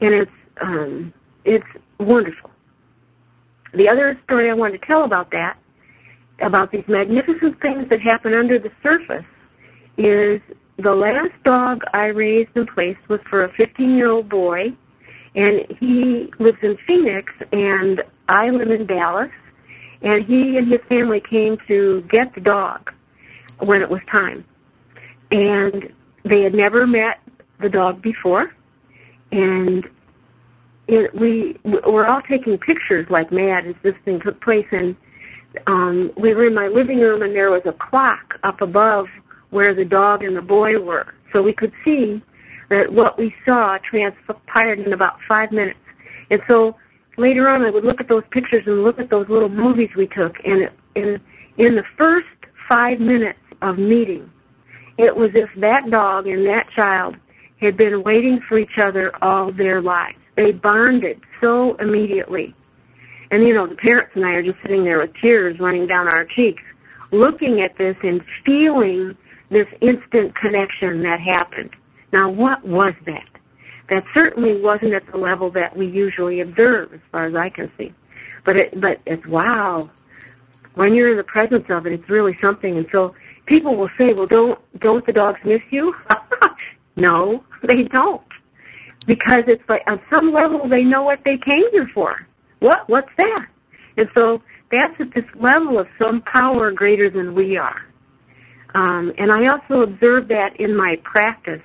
[0.00, 1.12] And it's um,
[1.44, 1.66] it's
[1.98, 2.50] wonderful.
[3.74, 5.56] The other story I want to tell about that,
[6.40, 9.26] about these magnificent things that happen under the surface,
[9.96, 10.40] is
[10.78, 14.72] the last dog I raised and placed was for a 15 year old boy,
[15.34, 19.30] and he lives in Phoenix, and I live in Dallas
[20.02, 22.92] and he and his family came to get the dog
[23.58, 24.44] when it was time.
[25.30, 25.92] And
[26.24, 27.20] they had never met
[27.60, 28.54] the dog before,
[29.32, 29.86] and
[30.86, 34.66] it, we were all taking pictures like mad as this thing took place.
[34.72, 34.96] And
[35.66, 39.06] um, we were in my living room, and there was a clock up above
[39.50, 42.22] where the dog and the boy were, so we could see
[42.70, 45.78] that what we saw transpired in about five minutes.
[46.30, 46.76] And so
[47.18, 50.06] later on I would look at those pictures and look at those little movies we
[50.06, 51.20] took, and in
[51.56, 52.28] in the first
[52.68, 54.30] five minutes of meeting,
[54.96, 57.16] it was if that dog and that child
[57.60, 60.18] had been waiting for each other all their lives.
[60.36, 62.54] They bonded so immediately.
[63.30, 66.08] And you know, the parents and I are just sitting there with tears running down
[66.08, 66.62] our cheeks,
[67.10, 69.16] looking at this and feeling
[69.50, 71.70] this instant connection that happened.
[72.12, 73.28] Now, what was that?
[73.90, 77.70] That certainly wasn't at the level that we usually observe, as far as I can
[77.78, 77.92] see.
[78.44, 79.88] But it, but it's wow.
[80.74, 82.76] When you're in the presence of it, it's really something.
[82.76, 83.14] And so
[83.46, 85.94] people will say, "Well, don't don't the dogs miss you?"
[86.98, 88.22] No, they don't.
[89.06, 92.26] Because it's like on some level they know what they came here for.
[92.58, 92.88] What?
[92.88, 93.46] What's that?
[93.96, 97.80] And so that's at this level of some power greater than we are.
[98.74, 101.62] Um, and I also observe that in my practice.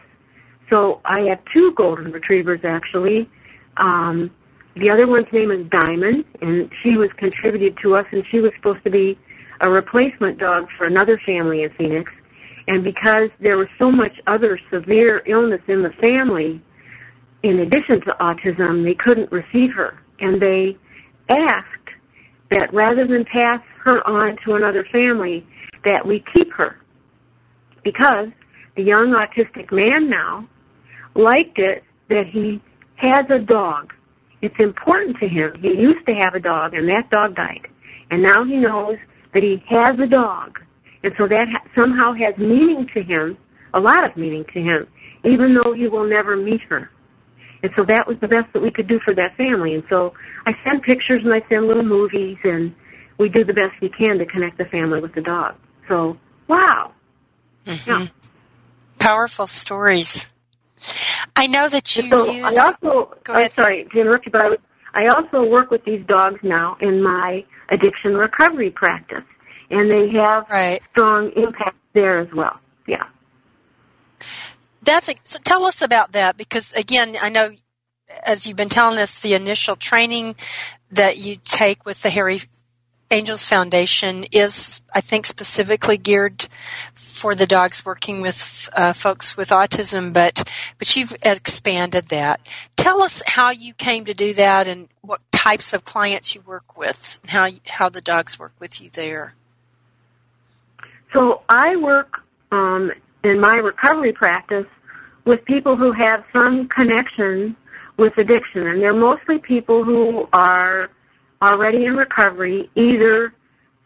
[0.69, 3.30] So I have two golden retrievers actually.
[3.78, 4.32] Um,
[4.76, 8.52] the other one's name is Diamond, and she was contributed to us, and she was
[8.56, 9.19] supposed to be
[9.62, 12.12] a replacement dog for another family in Phoenix.
[12.67, 16.62] And because there was so much other severe illness in the family,
[17.43, 19.99] in addition to autism, they couldn't receive her.
[20.19, 20.78] And they
[21.30, 21.67] asked
[22.49, 25.45] that rather than pass her on to another family,
[25.84, 26.78] that we keep her.
[27.84, 28.30] Because
[28.76, 30.47] the young autistic man now
[31.15, 32.62] liked it that he
[32.95, 33.93] has a dog.
[34.41, 35.54] It's important to him.
[35.62, 37.67] He used to have a dog, and that dog died.
[38.12, 38.97] And now he knows
[39.34, 40.60] that he has a dog.
[41.04, 43.38] And so that ha- somehow has meaning to him,
[43.73, 44.88] a lot of meaning to him,
[45.23, 46.89] even though he will never meet her.
[47.63, 49.73] And so that was the best that we could do for that family.
[49.73, 50.13] And so
[50.45, 52.76] I send pictures and I send little movies and
[53.17, 55.56] we do the best we can to connect the family with the dog.
[55.88, 56.91] So, wow.
[57.65, 57.89] Mm-hmm.
[57.89, 58.08] Yeah.
[58.99, 60.26] Powerful stories.
[61.36, 62.58] I know that you so use.
[62.58, 64.58] I also, I'm sorry to interrupt you, but I,
[64.93, 69.24] I also work with these dogs now in my addiction recovery practice,
[69.69, 70.82] and they have right.
[70.91, 72.60] strong impact there as well.
[72.88, 73.04] Yeah.
[74.82, 75.39] That's a, so.
[75.43, 77.54] Tell us about that because again, I know
[78.26, 80.36] as you've been telling us the initial training
[80.91, 82.41] that you take with the Harry
[83.13, 86.47] Angels Foundation is, I think, specifically geared
[86.95, 90.49] for the dogs working with uh, folks with autism, but
[90.80, 92.41] but you've expanded that.
[92.76, 96.76] Tell us how you came to do that and what types of clients you work
[96.76, 99.36] with, and how how the dogs work with you there.
[101.13, 102.17] So I work
[102.52, 102.91] um,
[103.23, 104.65] in my recovery practice
[105.26, 107.56] with people who have some connection
[107.97, 110.89] with addiction, and they're mostly people who are
[111.44, 113.34] already in recovery, either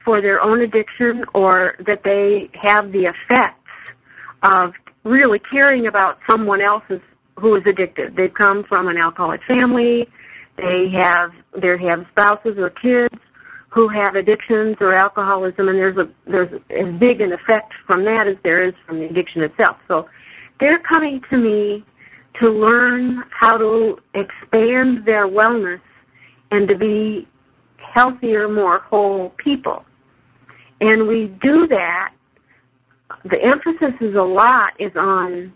[0.06, 3.58] for their own addiction or that they have the effects
[4.44, 7.02] of really caring about someone else's
[7.40, 8.16] who is addicted.
[8.16, 10.08] They've come from an alcoholic family.
[10.58, 13.16] They have they have spouses or kids
[13.70, 18.28] who have addictions or alcoholism, and there's a there's as big an effect from that
[18.28, 19.78] as there is from the addiction itself.
[19.88, 20.08] So
[20.60, 21.84] they're coming to me
[22.40, 25.82] to learn how to expand their wellness
[26.52, 27.28] and to be
[27.98, 29.84] healthier, more whole people.
[30.80, 32.14] And we do that.
[33.24, 35.52] The emphasis is a lot is on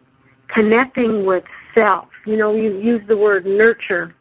[0.48, 1.44] connecting with
[1.78, 2.08] self.
[2.26, 4.16] You know, you use the word nurture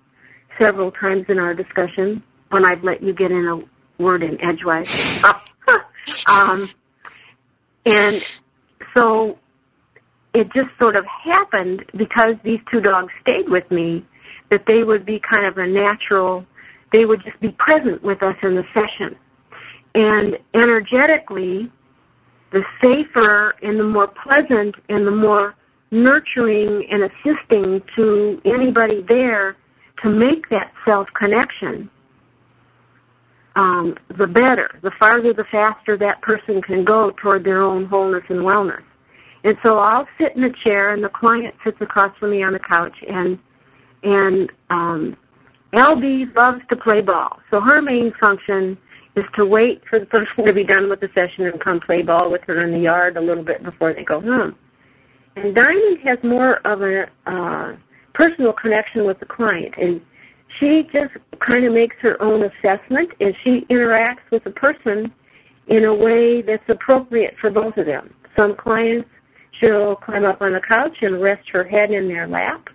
[0.60, 5.24] several times in our discussion when I've let you get in a word in edgewise.
[6.26, 6.68] um,
[7.86, 8.22] and
[8.94, 9.38] so
[10.34, 14.04] it just sort of happened because these two dogs stayed with me
[14.50, 16.44] that they would be kind of a natural
[16.92, 19.16] they would just be present with us in the session.
[19.94, 21.70] And energetically,
[22.52, 25.54] the safer and the more pleasant and the more
[25.90, 29.56] nurturing and assisting to anybody there
[30.02, 31.90] to make that self connection,
[33.56, 34.78] um, the better.
[34.82, 38.82] The farther, the faster that person can go toward their own wholeness and wellness.
[39.42, 42.52] And so I'll sit in a chair, and the client sits across from me on
[42.52, 43.38] the couch, and
[44.02, 45.16] and um,
[45.72, 48.76] LB loves to play ball, so her main function
[49.14, 52.02] is to wait for the person to be done with the session and come play
[52.02, 54.56] ball with her in the yard a little bit before they go home.
[55.36, 57.76] And Diamond has more of a uh,
[58.14, 60.00] personal connection with the client, and
[60.58, 61.14] she just
[61.48, 65.12] kind of makes her own assessment, and she interacts with the person
[65.68, 68.12] in a way that's appropriate for both of them.
[68.36, 69.08] Some clients,
[69.60, 72.68] she'll climb up on the couch and rest her head in their lap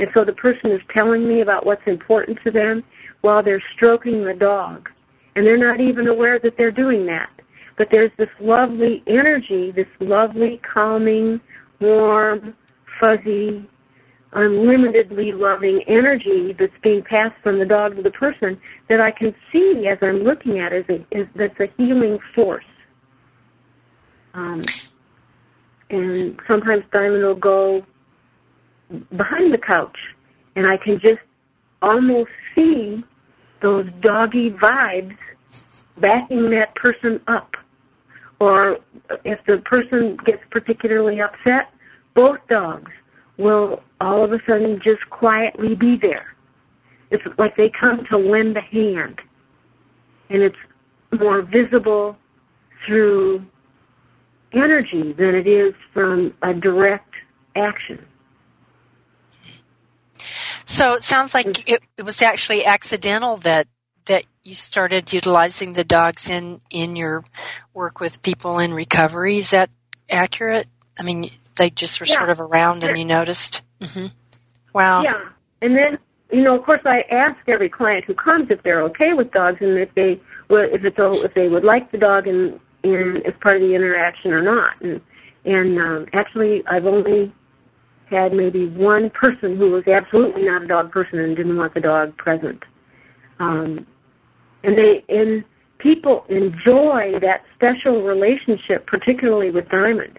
[0.00, 2.82] and so the person is telling me about what's important to them
[3.20, 4.88] while they're stroking the dog.
[5.36, 7.28] And they're not even aware that they're doing that.
[7.76, 11.38] But there's this lovely energy, this lovely, calming,
[11.82, 12.54] warm,
[12.98, 13.68] fuzzy,
[14.32, 18.58] unlimitedly loving energy that's being passed from the dog to the person
[18.88, 22.18] that I can see as I'm looking at it as a, as, that's a healing
[22.34, 22.64] force.
[24.32, 24.62] Um,
[25.90, 27.84] and sometimes Diamond will go
[29.16, 29.96] behind the couch,
[30.56, 31.20] and I can just
[31.82, 33.02] almost see
[33.62, 35.16] those doggy vibes
[35.98, 37.56] backing that person up.
[38.38, 38.78] Or
[39.24, 41.72] if the person gets particularly upset,
[42.14, 42.90] both dogs
[43.36, 46.34] will all of a sudden just quietly be there.
[47.10, 49.20] It's like they come to lend a hand.
[50.30, 50.56] And it's
[51.18, 52.16] more visible
[52.86, 53.44] through
[54.52, 57.12] energy than it is from a direct
[57.56, 58.04] action.
[60.80, 63.68] So it sounds like it, it was actually accidental that
[64.06, 67.22] that you started utilizing the dogs in in your
[67.74, 69.36] work with people in recovery.
[69.36, 69.68] Is that
[70.08, 70.68] accurate?
[70.98, 72.16] I mean, they just were Yeah.
[72.16, 73.60] sort of around and you noticed.
[73.82, 74.06] hmm
[74.72, 75.02] Wow.
[75.02, 75.20] Yeah,
[75.60, 75.98] and then
[76.32, 79.58] you know, of course, I ask every client who comes if they're okay with dogs
[79.60, 80.18] and if they
[80.48, 83.62] would, if it's o- if they would like the dog in, in as part of
[83.62, 84.80] the interaction or not.
[84.80, 85.02] And
[85.44, 87.34] and um, actually, I've only
[88.10, 91.80] had maybe one person who was absolutely not a dog person and didn't want the
[91.80, 92.62] dog present.
[93.38, 93.86] Um,
[94.62, 95.44] and they and
[95.78, 100.18] people enjoy that special relationship, particularly with Diamond.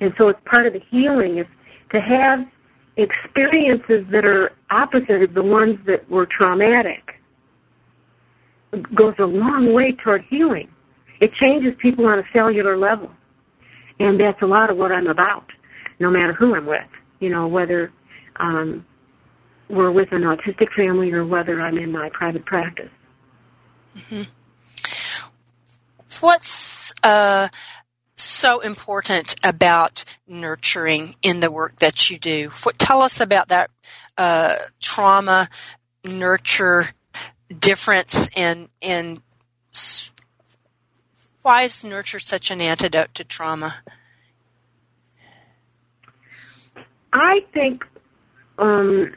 [0.00, 1.46] And so it's part of the healing is
[1.92, 2.40] to have
[2.96, 7.14] experiences that are opposite of the ones that were traumatic
[8.94, 10.68] goes a long way toward healing.
[11.20, 13.10] It changes people on a cellular level.
[13.98, 15.46] And that's a lot of what I'm about,
[15.98, 16.80] no matter who I'm with.
[17.20, 17.92] You know, whether
[18.36, 18.86] um,
[19.68, 22.90] we're with an autistic family or whether I'm in my private practice.
[26.20, 27.48] What's uh,
[28.16, 32.50] so important about nurturing in the work that you do?
[32.62, 33.70] What, tell us about that
[34.16, 35.48] uh, trauma
[36.04, 36.86] nurture
[37.56, 39.20] difference and and
[41.42, 43.76] why is nurture such an antidote to trauma?
[47.12, 47.84] I think,
[48.58, 49.12] um,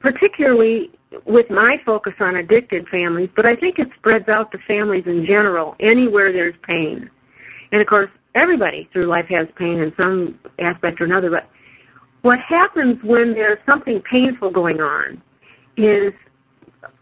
[0.00, 0.90] particularly
[1.24, 5.24] with my focus on addicted families, but I think it spreads out to families in
[5.26, 7.10] general, anywhere there's pain.
[7.72, 11.48] And of course, everybody through life has pain in some aspect or another, but
[12.22, 15.22] what happens when there's something painful going on
[15.76, 16.10] is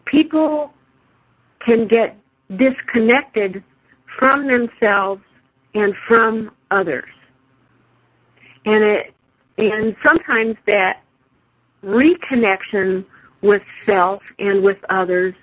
[0.05, 0.73] people
[1.65, 2.17] can get
[2.57, 3.65] disconnected
[4.19, 5.23] from themselves
[5.75, 7.09] and from others.
[8.65, 9.15] And it
[9.59, 11.03] and sometimes that
[11.85, 13.05] reconnection
[13.43, 15.35] with self and with others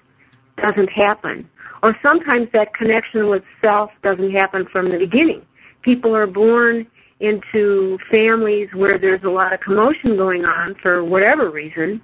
[0.58, 1.50] doesn't happen.
[1.84, 5.46] Or sometimes that connection with self doesn't happen from the beginning.
[5.82, 6.86] People are born
[7.20, 12.02] into families where there's a lot of commotion going on for whatever reason,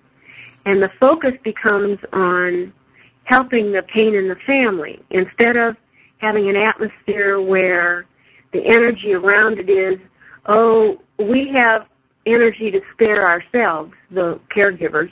[0.66, 2.72] and the focus becomes on
[3.24, 5.76] helping the pain in the family instead of
[6.20, 8.06] having an atmosphere where
[8.54, 10.00] the energy around it is,
[10.48, 11.86] oh, we have
[12.28, 15.10] energy to spare ourselves, the caregivers,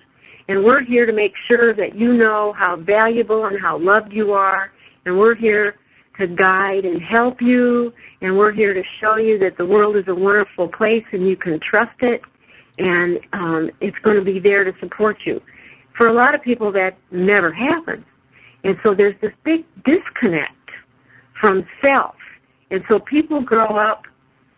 [0.47, 4.34] and we're here to make sure that you know how valuable and how loved you
[4.34, 4.72] are,
[5.05, 5.76] and we're here
[6.20, 7.91] to guide and help you,
[8.22, 11.36] and we're here to show you that the world is a wonderful place and you
[11.36, 12.22] can trust it,
[12.78, 15.41] and um, it's going to be there to support you.
[15.97, 18.05] For a lot of people, that never happens.
[18.63, 20.51] And so there's this big disconnect
[21.39, 22.16] from self.
[22.72, 24.03] And so people grow up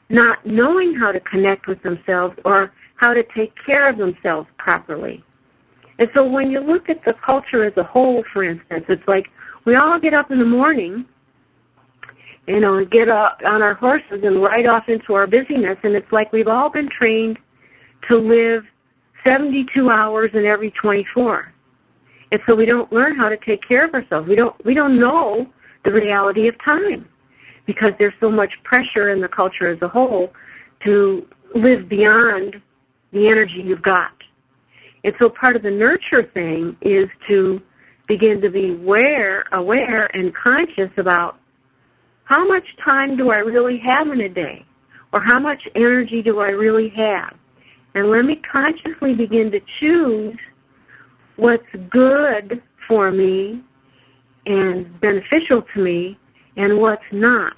[0.09, 5.23] not knowing how to connect with themselves or how to take care of themselves properly.
[5.99, 9.27] And so when you look at the culture as a whole, for instance, it's like
[9.65, 11.05] we all get up in the morning,
[12.47, 15.95] you know, and get up on our horses and ride off into our busyness, and
[15.95, 17.37] it's like we've all been trained
[18.09, 18.63] to live
[19.27, 21.53] 72 hours in every 24.
[22.31, 24.27] And so we don't learn how to take care of ourselves.
[24.27, 25.47] We don't we don't know
[25.83, 27.07] the reality of time
[27.67, 30.33] because there's so much pressure in the culture as a whole
[30.83, 32.55] to live beyond
[33.11, 34.11] the energy you've got.
[35.03, 37.61] And so part of the nurture thing is to
[38.07, 41.37] begin to be aware, aware and conscious about
[42.23, 44.65] how much time do I really have in a day?
[45.13, 47.35] Or how much energy do I really have?
[47.95, 50.35] And let me consciously begin to choose
[51.37, 53.63] what's good for me
[54.45, 56.17] and beneficial to me
[56.57, 57.56] and what's not.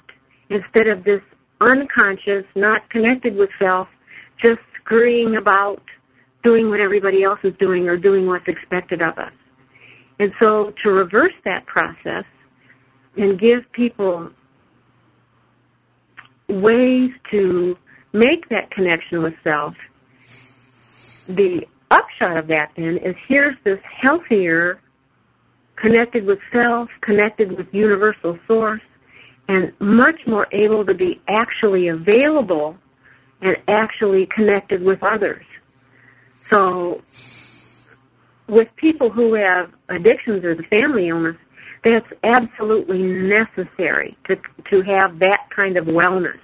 [0.50, 1.22] Instead of this
[1.60, 3.88] unconscious, not connected with self,
[4.42, 5.82] just scurrying about
[6.42, 9.32] doing what everybody else is doing or doing what's expected of us.
[10.18, 12.24] And so to reverse that process
[13.16, 14.30] and give people
[16.48, 17.76] ways to
[18.12, 19.74] make that connection with self,
[21.28, 24.80] the upshot of that then is here's this healthier,
[25.76, 28.82] connected with self, connected with universal source,
[29.50, 32.76] and much more able to be actually available
[33.42, 35.44] and actually connected with others.
[36.46, 37.02] So,
[38.48, 41.36] with people who have addictions or the family illness,
[41.82, 44.36] that's absolutely necessary to
[44.70, 46.38] to have that kind of wellness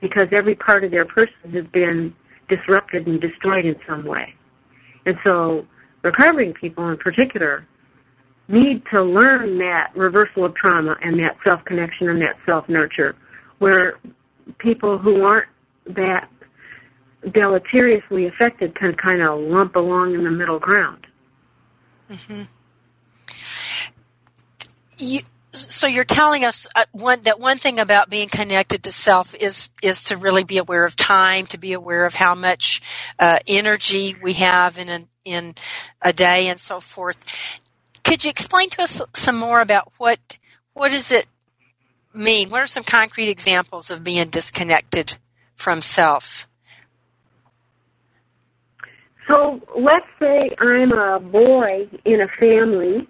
[0.00, 2.12] because every part of their person has been
[2.48, 4.34] disrupted and destroyed in some way.
[5.04, 5.64] And so
[6.02, 7.66] recovering people in particular
[8.48, 13.16] need to learn that reversal of trauma and that self connection and that self nurture
[13.58, 13.98] where
[14.58, 15.48] people who aren't
[15.86, 16.28] that
[17.24, 21.06] deleteriously affected can kind of lump along in the middle ground.
[22.10, 22.42] Mm-hmm.
[24.98, 25.20] You,
[25.52, 29.70] so you're telling us uh, one, that one thing about being connected to self is
[29.82, 32.80] is to really be aware of time, to be aware of how much
[33.18, 35.54] uh, energy we have in a in
[36.00, 37.16] a day, and so forth.
[38.06, 40.38] Could you explain to us some more about what
[40.74, 41.26] what does it
[42.14, 42.50] mean?
[42.50, 45.16] What are some concrete examples of being disconnected
[45.56, 46.46] from self?
[49.26, 53.08] So let's say I'm a boy in a family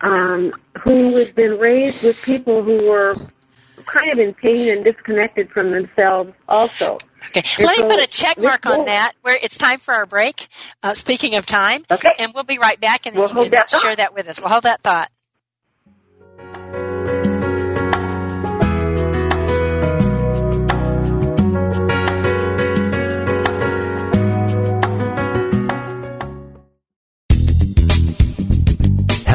[0.00, 3.14] um, who has been raised with people who were
[3.86, 6.98] kind of in pain and disconnected from themselves also.
[7.28, 9.94] Okay, and let so me put a check mark on that where it's time for
[9.94, 10.48] our break.
[10.82, 12.10] Uh, speaking of time, okay.
[12.18, 14.40] and we'll be right back and we'll you can that share that with us.
[14.40, 15.11] We'll hold that thought.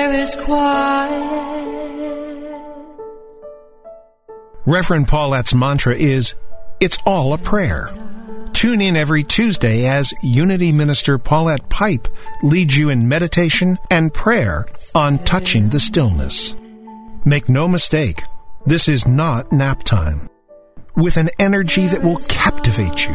[0.00, 1.12] There is quiet.
[4.64, 6.36] Reverend Paulette's mantra is,
[6.80, 7.86] It's all a prayer.
[8.54, 12.08] Tune in every Tuesday as Unity Minister Paulette Pipe
[12.42, 16.56] leads you in meditation and prayer on touching the stillness.
[17.26, 18.22] Make no mistake,
[18.64, 20.30] this is not nap time
[20.96, 23.14] with an energy that will captivate you.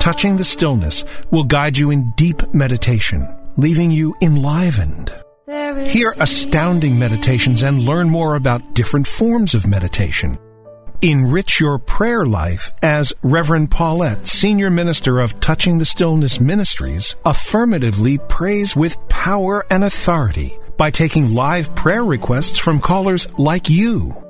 [0.00, 5.14] Touching the stillness will guide you in deep meditation, leaving you enlivened.
[5.50, 10.38] Hear astounding meditations and learn more about different forms of meditation.
[11.02, 18.18] Enrich your prayer life as Reverend Paulette, Senior Minister of Touching the Stillness Ministries, affirmatively
[18.28, 24.29] prays with power and authority by taking live prayer requests from callers like you.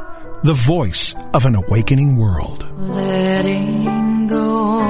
[0.43, 2.67] the voice of an awakening world.
[2.79, 4.81] Letting go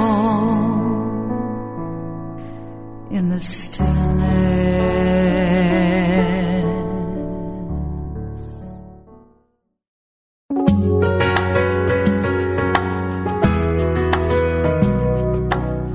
[3.12, 3.92] in the stillness.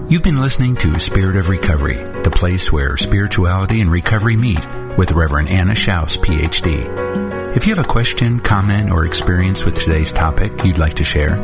[0.09, 4.67] You've been listening to Spirit of Recovery, the place where spirituality and recovery meet
[4.99, 7.26] with Reverend Anna Schaus, PhD.
[7.57, 11.37] If you have a question, comment, or experience with today's topic you'd like to share,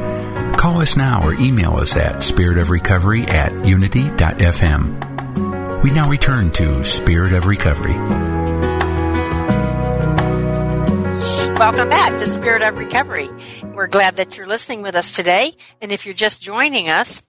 [0.59, 5.03] call us now or email us at spiritofrecovery at unity.fm.
[5.83, 7.95] We now return to Spirit of Recovery.
[11.57, 13.31] Welcome back to Spirit of Recovery.
[13.75, 15.55] We're glad that you're listening with us today.
[15.81, 17.23] And if you're just joining us,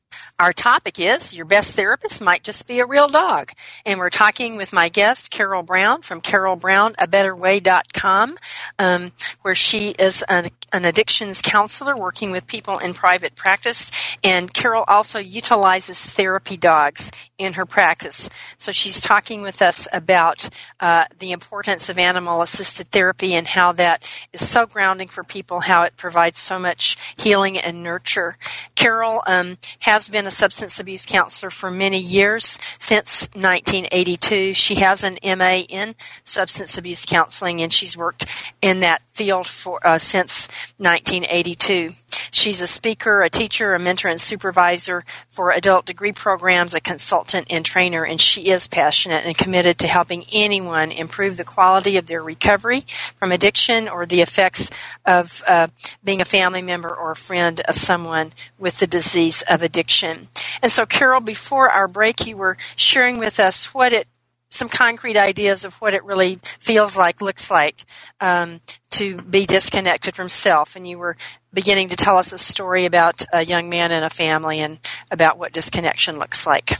[0.43, 3.53] our topic is Your Best Therapist Might Just Be a Real Dog.
[3.85, 8.37] And we're talking with my guest, Carol Browne from carolbrowneabetterway.com,
[8.77, 9.13] um,
[9.43, 13.89] where she is an, an addictions counselor working with people in private practice.
[14.21, 17.09] And Carol also utilizes therapy dogs
[17.43, 18.29] in her practice.
[18.57, 23.71] So she's talking with us about uh, the importance of animal assisted therapy and how
[23.73, 28.37] that is so grounding for people, how it provides so much healing and nurture.
[28.75, 34.53] Carol um, has been a substance abuse counselor for many years, since 1982.
[34.53, 38.25] She has an MA in substance abuse counseling and she's worked
[38.61, 41.93] in that field for uh, since 1982.
[42.33, 47.45] She's a speaker, a teacher, a mentor, and supervisor for adult degree programs, a consultant
[47.51, 52.07] and trainer, and she is passionate and committed to helping anyone improve the quality of
[52.07, 52.85] their recovery
[53.17, 54.71] from addiction or the effects
[55.05, 55.67] of uh,
[56.03, 60.27] being a family member or a friend of someone with the disease of addiction.
[60.63, 64.07] And so, Carol, before our break, you were sharing with us what it
[64.49, 67.85] some concrete ideas of what it really feels like, looks like
[68.21, 68.61] um,
[68.91, 70.75] to be disconnected from self.
[70.75, 71.17] And you were
[71.53, 74.79] beginning to tell us a story about a young man and a family and
[75.11, 76.71] about what disconnection looks like.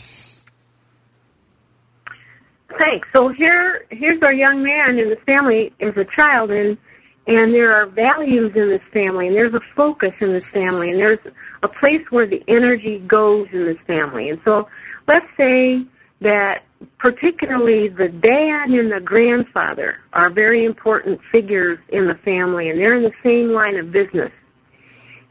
[2.80, 3.08] Thanks.
[3.14, 6.78] So here, here's our young man in the family as a child, and
[7.26, 11.00] and there are values in this family, and there's a focus in this family, and
[11.00, 11.26] there's
[11.62, 14.30] a place where the energy goes in this family.
[14.30, 14.68] And so,
[15.08, 15.86] let's say
[16.20, 16.64] that
[16.98, 22.98] particularly the dad and the grandfather are very important figures in the family, and they're
[22.98, 24.32] in the same line of business.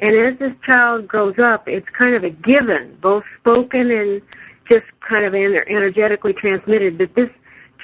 [0.03, 4.21] And as this child grows up, it's kind of a given, both spoken and
[4.69, 7.29] just kind of energetically transmitted, that this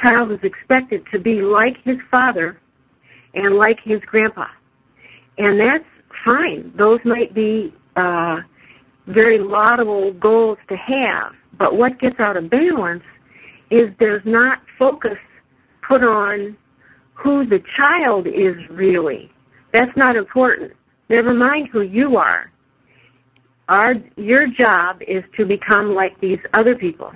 [0.02, 2.60] child is expected to be like his father
[3.34, 4.46] and like his grandpa.
[5.38, 5.84] And that's
[6.26, 6.72] fine.
[6.76, 8.38] Those might be uh,
[9.06, 11.34] very laudable goals to have.
[11.56, 13.04] But what gets out of balance
[13.70, 15.18] is there's not focus
[15.86, 16.56] put on
[17.14, 19.30] who the child is really.
[19.72, 20.72] That's not important.
[21.08, 22.50] Never mind who you are.
[23.68, 27.12] Our, your job is to become like these other people.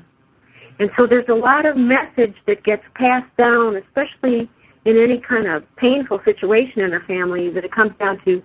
[0.79, 4.51] And so there's a lot of message that gets passed down, especially
[4.85, 8.43] in any kind of painful situation in a family, that it comes down to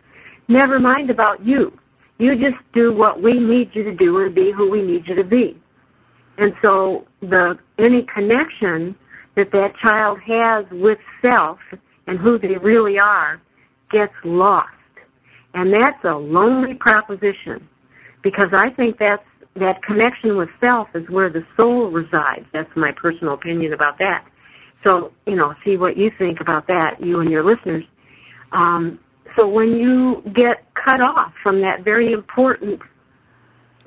[0.47, 1.77] never mind about you.
[2.19, 5.15] You just do what we need you to do and be who we need you
[5.15, 5.59] to be.
[6.37, 8.95] And so the any connection
[9.35, 11.59] that that child has with self
[12.07, 13.41] and who they really are
[13.91, 14.76] gets lost.
[15.57, 17.67] And that's a lonely proposition
[18.21, 19.23] because I think that's
[19.55, 22.45] that connection with self is where the soul resides.
[22.53, 24.23] That's my personal opinion about that.
[24.83, 27.83] So, you know, see what you think about that, you and your listeners.
[28.51, 28.99] Um,
[29.35, 32.79] so when you get cut off from that very important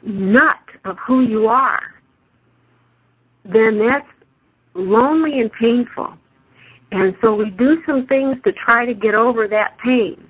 [0.02, 1.82] nut of who you are,
[3.44, 4.08] then that's
[4.74, 6.14] lonely and painful.
[6.90, 10.29] And so we do some things to try to get over that pain.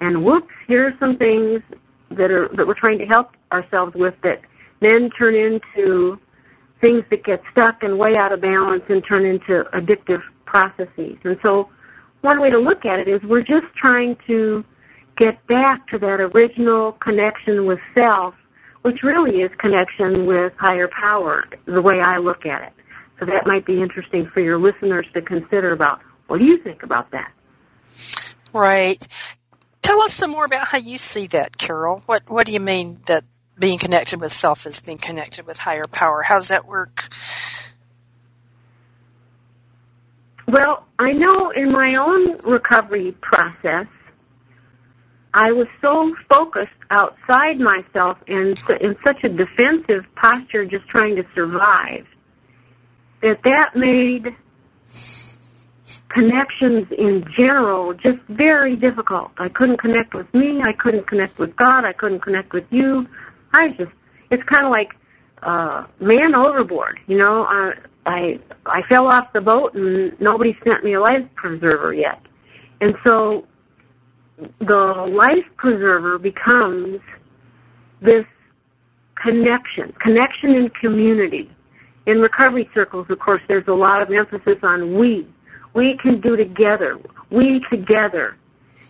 [0.00, 1.62] And whoops, here are some things
[2.10, 4.40] that are that we're trying to help ourselves with that
[4.80, 6.18] then turn into
[6.80, 11.16] things that get stuck and way out of balance and turn into addictive processes.
[11.24, 11.68] And so
[12.20, 14.64] one way to look at it is we're just trying to
[15.16, 18.34] get back to that original connection with self,
[18.82, 22.72] which really is connection with higher power, the way I look at it.
[23.18, 26.84] So that might be interesting for your listeners to consider about what do you think
[26.84, 27.32] about that?
[28.52, 29.06] Right.
[29.88, 32.02] Tell us some more about how you see that, Carol.
[32.04, 33.24] What what do you mean that
[33.58, 36.22] being connected with self is being connected with higher power.
[36.22, 37.08] How does that work?
[40.46, 43.86] Well, I know in my own recovery process,
[45.32, 51.24] I was so focused outside myself and in such a defensive posture, just trying to
[51.34, 52.06] survive,
[53.22, 54.36] that that made
[56.10, 59.30] connections in general just very difficult.
[59.38, 60.60] I couldn't connect with me.
[60.64, 61.84] I couldn't connect with God.
[61.84, 63.06] I couldn't connect with you.
[63.52, 63.92] I just
[64.30, 64.90] it's kind of like
[65.42, 66.98] uh, man overboard.
[67.06, 67.72] You know, I
[68.06, 72.20] I I fell off the boat and nobody sent me a life preserver yet,
[72.80, 73.46] and so
[74.60, 77.00] the life preserver becomes
[78.00, 78.24] this
[79.22, 81.50] connection, connection in community.
[82.06, 85.28] In recovery circles, of course, there's a lot of emphasis on we.
[85.74, 86.98] We can do together.
[87.30, 88.36] We together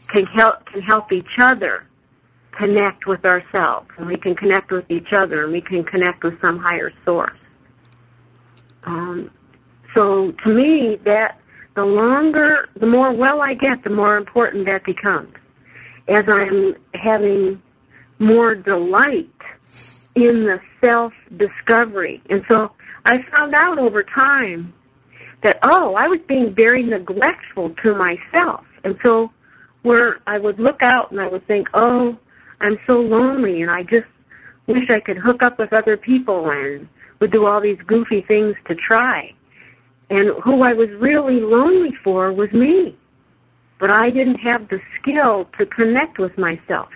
[0.09, 1.87] can help can help each other
[2.53, 6.41] connect with ourselves and we can connect with each other and we can connect with
[6.41, 7.39] some higher source.
[8.85, 9.31] Um,
[9.95, 11.39] so to me, that
[11.77, 15.33] the longer, the more well I get, the more important that becomes.
[16.09, 17.63] As I'm having
[18.19, 19.31] more delight
[20.15, 22.23] in the self discovery.
[22.31, 22.73] And so
[23.05, 24.73] I found out over time
[25.43, 28.65] that, oh, I was being very neglectful to myself.
[28.85, 29.31] And so
[29.83, 32.17] where I would look out and I would think, oh,
[32.61, 34.07] I'm so lonely and I just
[34.67, 36.89] wish I could hook up with other people and
[37.21, 39.33] would do all these goofy things to try.
[40.11, 42.97] And who I was really lonely for was me.
[43.79, 46.89] But I didn't have the skill to connect with myself.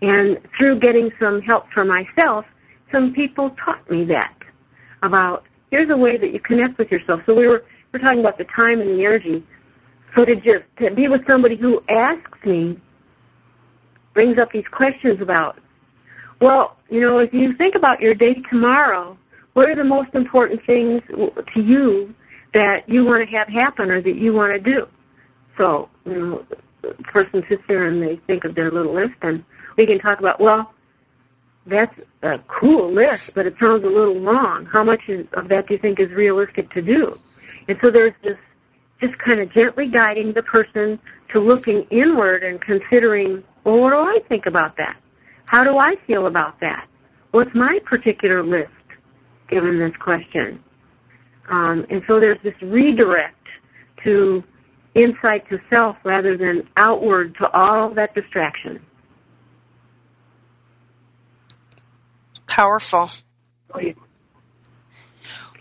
[0.00, 2.46] And through getting some help for myself,
[2.90, 4.34] some people taught me that
[5.02, 7.20] about here's a way that you connect with yourself.
[7.26, 9.44] So we were we're talking about the time and the energy.
[10.14, 12.78] So to just to be with somebody who asks me
[14.12, 15.58] brings up these questions about,
[16.40, 19.16] well, you know, if you think about your day tomorrow,
[19.52, 22.14] what are the most important things to you
[22.54, 24.86] that you want to have happen or that you want to do?
[25.56, 26.46] So, you know,
[26.82, 29.44] the person sits there and they think of their little list, and
[29.76, 30.72] we can talk about, well,
[31.66, 34.66] that's a cool list, but it sounds a little long.
[34.72, 35.02] How much
[35.34, 37.18] of that do you think is realistic to do?
[37.68, 38.36] And so there's this
[39.00, 40.98] just kind of gently guiding the person
[41.32, 44.96] to looking inward and considering well, what do I think about that?
[45.46, 46.86] How do I feel about that?
[47.32, 48.70] What's my particular list
[49.48, 50.62] given this question?
[51.50, 53.36] Um, and so there's this redirect
[54.04, 54.42] to
[54.94, 58.80] insight to self rather than outward to all that distraction.
[62.50, 63.08] Powerful.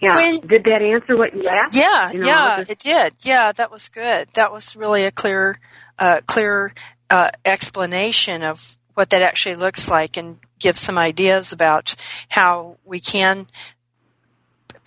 [0.01, 0.15] Yeah.
[0.15, 1.75] When- did that answer what you asked?
[1.75, 3.13] Yeah, You know, yeah, it did.
[3.19, 4.27] Yeah, that was good.
[4.33, 5.59] That was really a clear,
[5.99, 6.73] uh, clear
[7.11, 11.93] uh, explanation of what that actually looks like, and give some ideas about
[12.27, 13.45] how we can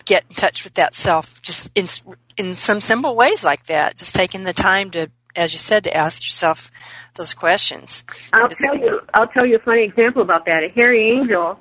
[0.03, 1.87] get in touch with that self, just in
[2.35, 3.95] in some simple ways like that.
[3.95, 6.69] Just taking the time to, as you said, to ask yourself
[7.15, 8.03] those questions.
[8.33, 8.99] I'll It's- tell you.
[9.13, 10.63] I'll tell you a funny example about that.
[10.63, 11.59] At Harry Angel,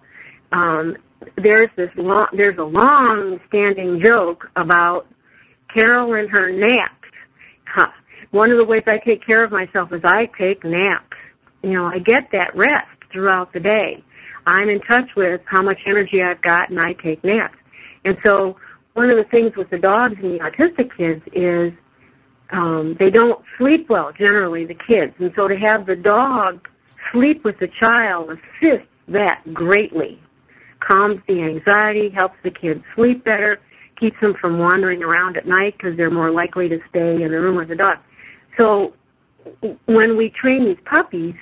[0.53, 0.97] um,
[1.37, 5.07] there's this long, there's a long-standing joke about
[5.75, 6.95] Carol and her naps.
[7.67, 7.89] Huh.
[8.31, 11.17] One of the ways I take care of myself is I take naps.
[11.63, 14.03] You know, I get that rest throughout the day.
[14.47, 17.57] I'm in touch with how much energy I've got, and I take naps.
[18.05, 18.57] And so,
[18.95, 21.73] one of the things with the dogs and the autistic kids is
[22.51, 26.69] um, they don't sleep well generally, the kids, and so to have the dog
[27.11, 30.21] sleep with the child assists that greatly.
[30.87, 33.61] Calms the anxiety, helps the kids sleep better,
[33.99, 37.41] keeps them from wandering around at night because they're more likely to stay in the
[37.41, 37.99] room with the dog.
[38.57, 38.95] So
[39.87, 41.35] when we train these puppies,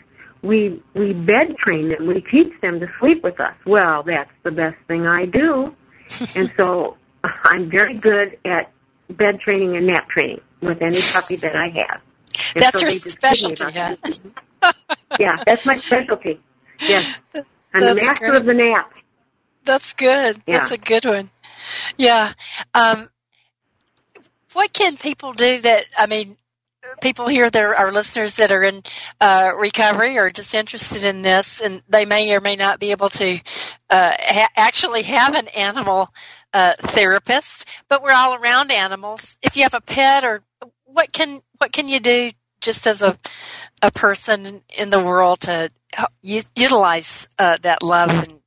[0.42, 2.06] we we bed train them.
[2.06, 3.54] We teach them to sleep with us.
[3.66, 5.74] Well, that's the best thing I do,
[6.34, 6.96] and so
[7.44, 8.70] I'm very good at
[9.10, 12.00] bed training and nap training with any puppy that I have.
[12.54, 13.98] And That's so your they just kid me specialty, that.
[15.18, 16.40] yeah, that's my specialty.
[16.80, 17.18] Yes,
[17.74, 18.36] I'm the master great.
[18.40, 18.90] of the nap.
[19.64, 20.42] That's good.
[20.46, 20.60] Yeah.
[20.60, 21.30] That's a good one.
[21.96, 22.32] Yeah.
[22.74, 23.10] Um,
[24.52, 26.36] what can people do that, I mean,
[27.00, 28.82] people here that are our listeners that are in
[29.20, 33.08] uh, recovery or just interested in this, and they may or may not be able
[33.10, 33.38] to
[33.90, 36.12] uh, ha- actually have an animal
[36.52, 39.38] uh, therapist, but we're all around animals.
[39.42, 40.42] If you have a pet, or
[40.84, 42.30] what can what can you do
[42.60, 43.16] just as a
[43.82, 45.70] a person in the world to
[46.22, 48.39] u- utilize uh, that love and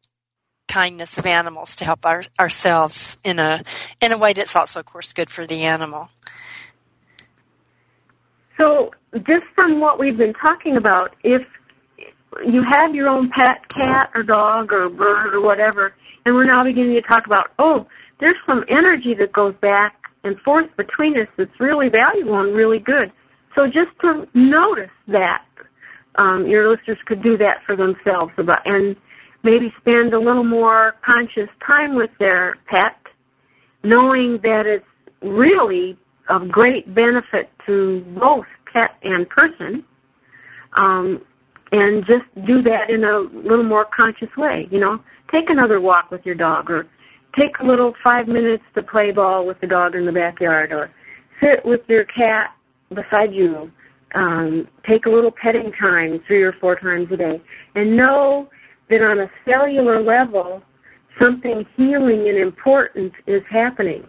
[0.73, 3.63] kindness of animals to help our, ourselves in a
[4.01, 6.09] in a way that's also, of course, good for the animal.
[8.57, 11.43] So, just from what we've been talking about, if
[12.45, 15.93] you have your own pet, cat or dog or bird or whatever,
[16.25, 17.85] and we're now beginning to talk about, oh,
[18.19, 22.79] there's some energy that goes back and forth between us that's really valuable and really
[22.79, 23.11] good.
[23.55, 25.45] So just to notice that,
[26.15, 28.95] um, your listeners could do that for themselves about, and
[29.43, 32.97] maybe spend a little more conscious time with their pet,
[33.83, 34.85] knowing that it's
[35.21, 35.97] really
[36.29, 39.83] of great benefit to both pet and person,
[40.73, 41.21] um,
[41.71, 44.67] and just do that in a little more conscious way.
[44.71, 44.99] You know,
[45.31, 46.87] take another walk with your dog, or
[47.39, 50.89] take a little five minutes to play ball with the dog in the backyard, or
[51.41, 52.55] sit with your cat
[52.89, 53.71] beside you.
[54.15, 57.41] Um, take a little petting time three or four times a day,
[57.75, 58.49] and know
[58.93, 60.61] that on a cellular level,
[61.21, 64.07] something healing and important is happening.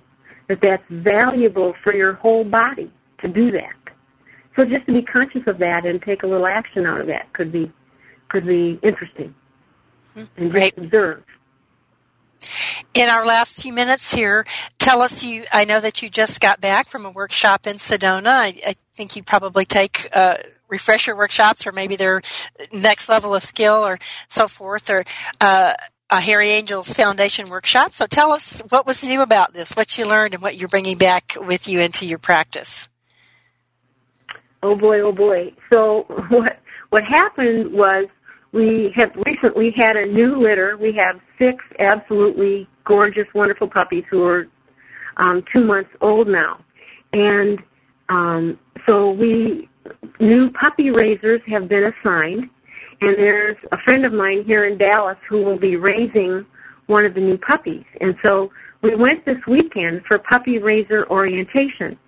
[0.49, 3.74] That that's valuable for your whole body to do that.
[4.57, 7.32] So just to be conscious of that and take a little action out of that
[7.32, 7.72] could be
[8.28, 9.35] could be interesting.
[10.14, 10.78] And just Great.
[10.78, 11.22] observe.
[12.93, 14.45] In our last few minutes here,
[14.78, 15.45] tell us you.
[15.53, 18.28] I know that you just got back from a workshop in Sedona.
[18.28, 20.37] I, I think you probably take uh,
[20.69, 22.23] refresher workshops, or maybe their
[22.73, 23.99] next level of skill, or
[24.29, 25.05] so forth, or
[25.41, 25.75] uh,
[26.11, 27.93] a Harry Angels Foundation workshop.
[27.93, 30.99] So tell us what was new about this, what you learned, and what you're bringing
[30.99, 32.89] back with you into your practice.
[34.62, 35.53] Oh boy, oh boy.
[35.73, 36.59] So what
[36.91, 38.07] what happened was
[38.53, 40.77] we have recently had a new litter.
[40.81, 44.47] We have six absolutely gorgeous, wonderful puppies who are
[45.17, 46.65] um, two months old now,
[47.12, 47.59] and
[48.09, 49.69] um, so we
[50.20, 52.45] new puppy raisers have been assigned,
[53.01, 56.47] and there's a friend of mine here in Dallas who will be raising
[56.87, 58.51] one of the new puppies, and so
[58.82, 61.99] we went this weekend for puppy raiser orientation.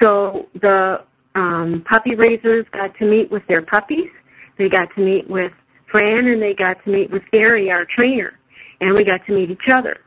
[0.00, 1.04] So the
[1.34, 4.10] um, puppy raisers got to meet with their puppies.
[4.56, 5.52] They got to meet with
[5.90, 8.38] Fran, and they got to meet with Gary, our trainer,
[8.80, 9.98] and we got to meet each other.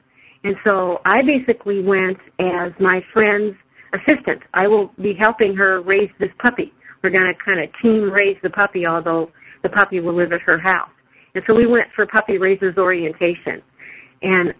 [0.44, 3.56] And so I basically went as my friend's
[3.94, 4.42] assistant.
[4.54, 6.74] I will be helping her raise this puppy.
[7.04, 9.32] We're going to kind of team raise the puppy, although
[9.64, 10.90] the puppy will live at her house.
[11.36, 13.62] And so we went for puppy raisers orientation.
[14.22, 14.54] And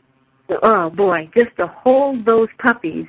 [0.64, 3.08] oh boy, just to hold those puppies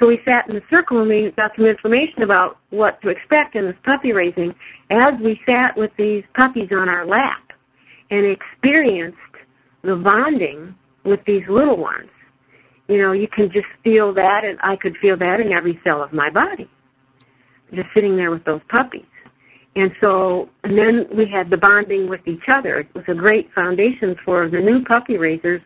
[0.00, 3.54] So we sat in the circle and we got some information about what to expect
[3.54, 4.54] in this puppy raising
[4.90, 7.52] as we sat with these puppies on our lap
[8.10, 9.18] and experienced
[9.82, 12.10] the bonding with these little ones.
[12.88, 16.02] You know, you can just feel that, and I could feel that in every cell
[16.02, 16.68] of my body,
[17.74, 19.04] just sitting there with those puppies.
[19.76, 22.80] And so, and then we had the bonding with each other.
[22.80, 25.60] It was a great foundation for the new puppy raisers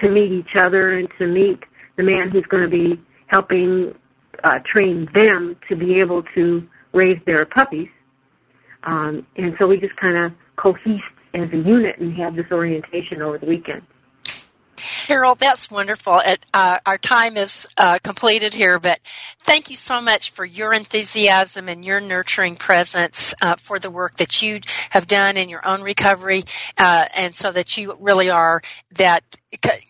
[0.00, 1.60] to meet each other and to meet
[1.96, 3.94] the man who's going to be helping
[4.44, 7.88] uh, train them to be able to raise their puppies.
[8.84, 11.00] Um, and so we just kind of cohesed
[11.34, 13.82] as a unit and had this orientation over the weekend.
[15.06, 16.18] Carol, that's wonderful.
[16.18, 18.98] It, uh, our time is uh, completed here, but
[19.44, 24.16] thank you so much for your enthusiasm and your nurturing presence uh, for the work
[24.16, 24.58] that you
[24.90, 26.42] have done in your own recovery,
[26.76, 28.62] uh, and so that you really are
[28.96, 29.22] that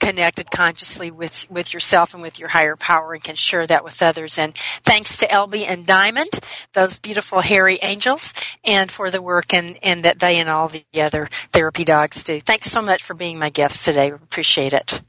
[0.00, 4.02] connected consciously with, with yourself and with your higher power and can share that with
[4.02, 4.38] others.
[4.38, 4.54] And
[4.84, 6.40] thanks to Elby and Diamond,
[6.74, 8.32] those beautiful hairy angels,
[8.64, 12.40] and for the work and, and that they and all the other therapy dogs do.
[12.40, 14.10] Thanks so much for being my guest today.
[14.10, 15.00] Appreciate it.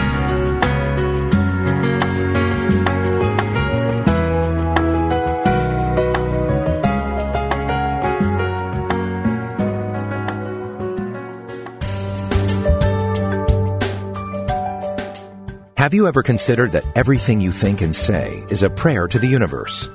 [15.82, 19.26] Have you ever considered that everything you think and say is a prayer to the
[19.26, 19.90] universe?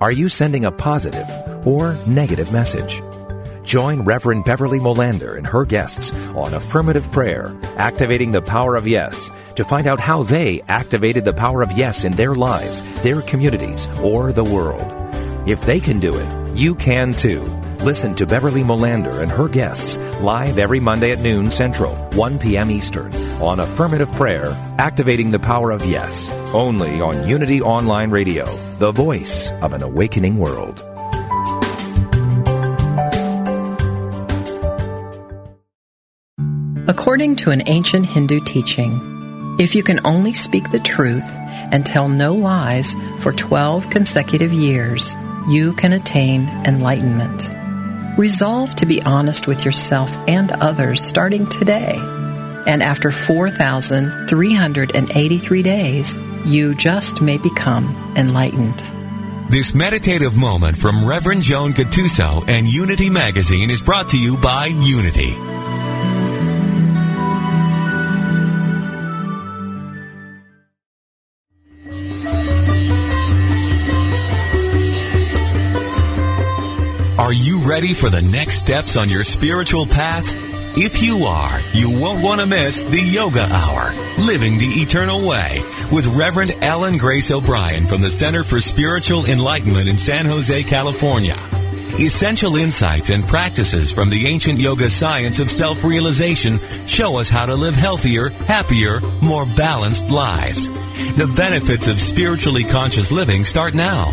[0.00, 1.26] Are you sending a positive
[1.66, 3.02] or negative message?
[3.72, 9.30] Join Reverend Beverly Molander and her guests on Affirmative Prayer, Activating the Power of Yes,
[9.56, 13.88] to find out how they activated the power of yes in their lives, their communities,
[14.00, 14.84] or the world.
[15.48, 17.40] If they can do it, you can too.
[17.80, 22.70] Listen to Beverly Molander and her guests live every Monday at noon Central, 1 p.m.
[22.70, 23.10] Eastern
[23.40, 28.44] on Affirmative Prayer, Activating the Power of Yes, only on Unity Online Radio,
[28.76, 30.86] the voice of an awakening world.
[36.88, 42.08] According to an ancient Hindu teaching, if you can only speak the truth and tell
[42.08, 45.14] no lies for 12 consecutive years,
[45.48, 47.48] you can attain enlightenment.
[48.18, 51.94] Resolve to be honest with yourself and others starting today.
[52.66, 58.82] And after 4,383 days, you just may become enlightened.
[59.50, 64.66] This meditative moment from Reverend Joan Gattuso and Unity Magazine is brought to you by
[64.66, 65.36] Unity.
[77.72, 80.26] Ready for the next steps on your spiritual path?
[80.76, 85.62] If you are, you won't want to miss the Yoga Hour, Living the Eternal Way,
[85.90, 91.38] with Reverend Ellen Grace O'Brien from the Center for Spiritual Enlightenment in San Jose, California.
[91.98, 97.54] Essential insights and practices from the ancient yoga science of self-realization show us how to
[97.54, 100.68] live healthier, happier, more balanced lives.
[101.16, 104.12] The benefits of spiritually conscious living start now.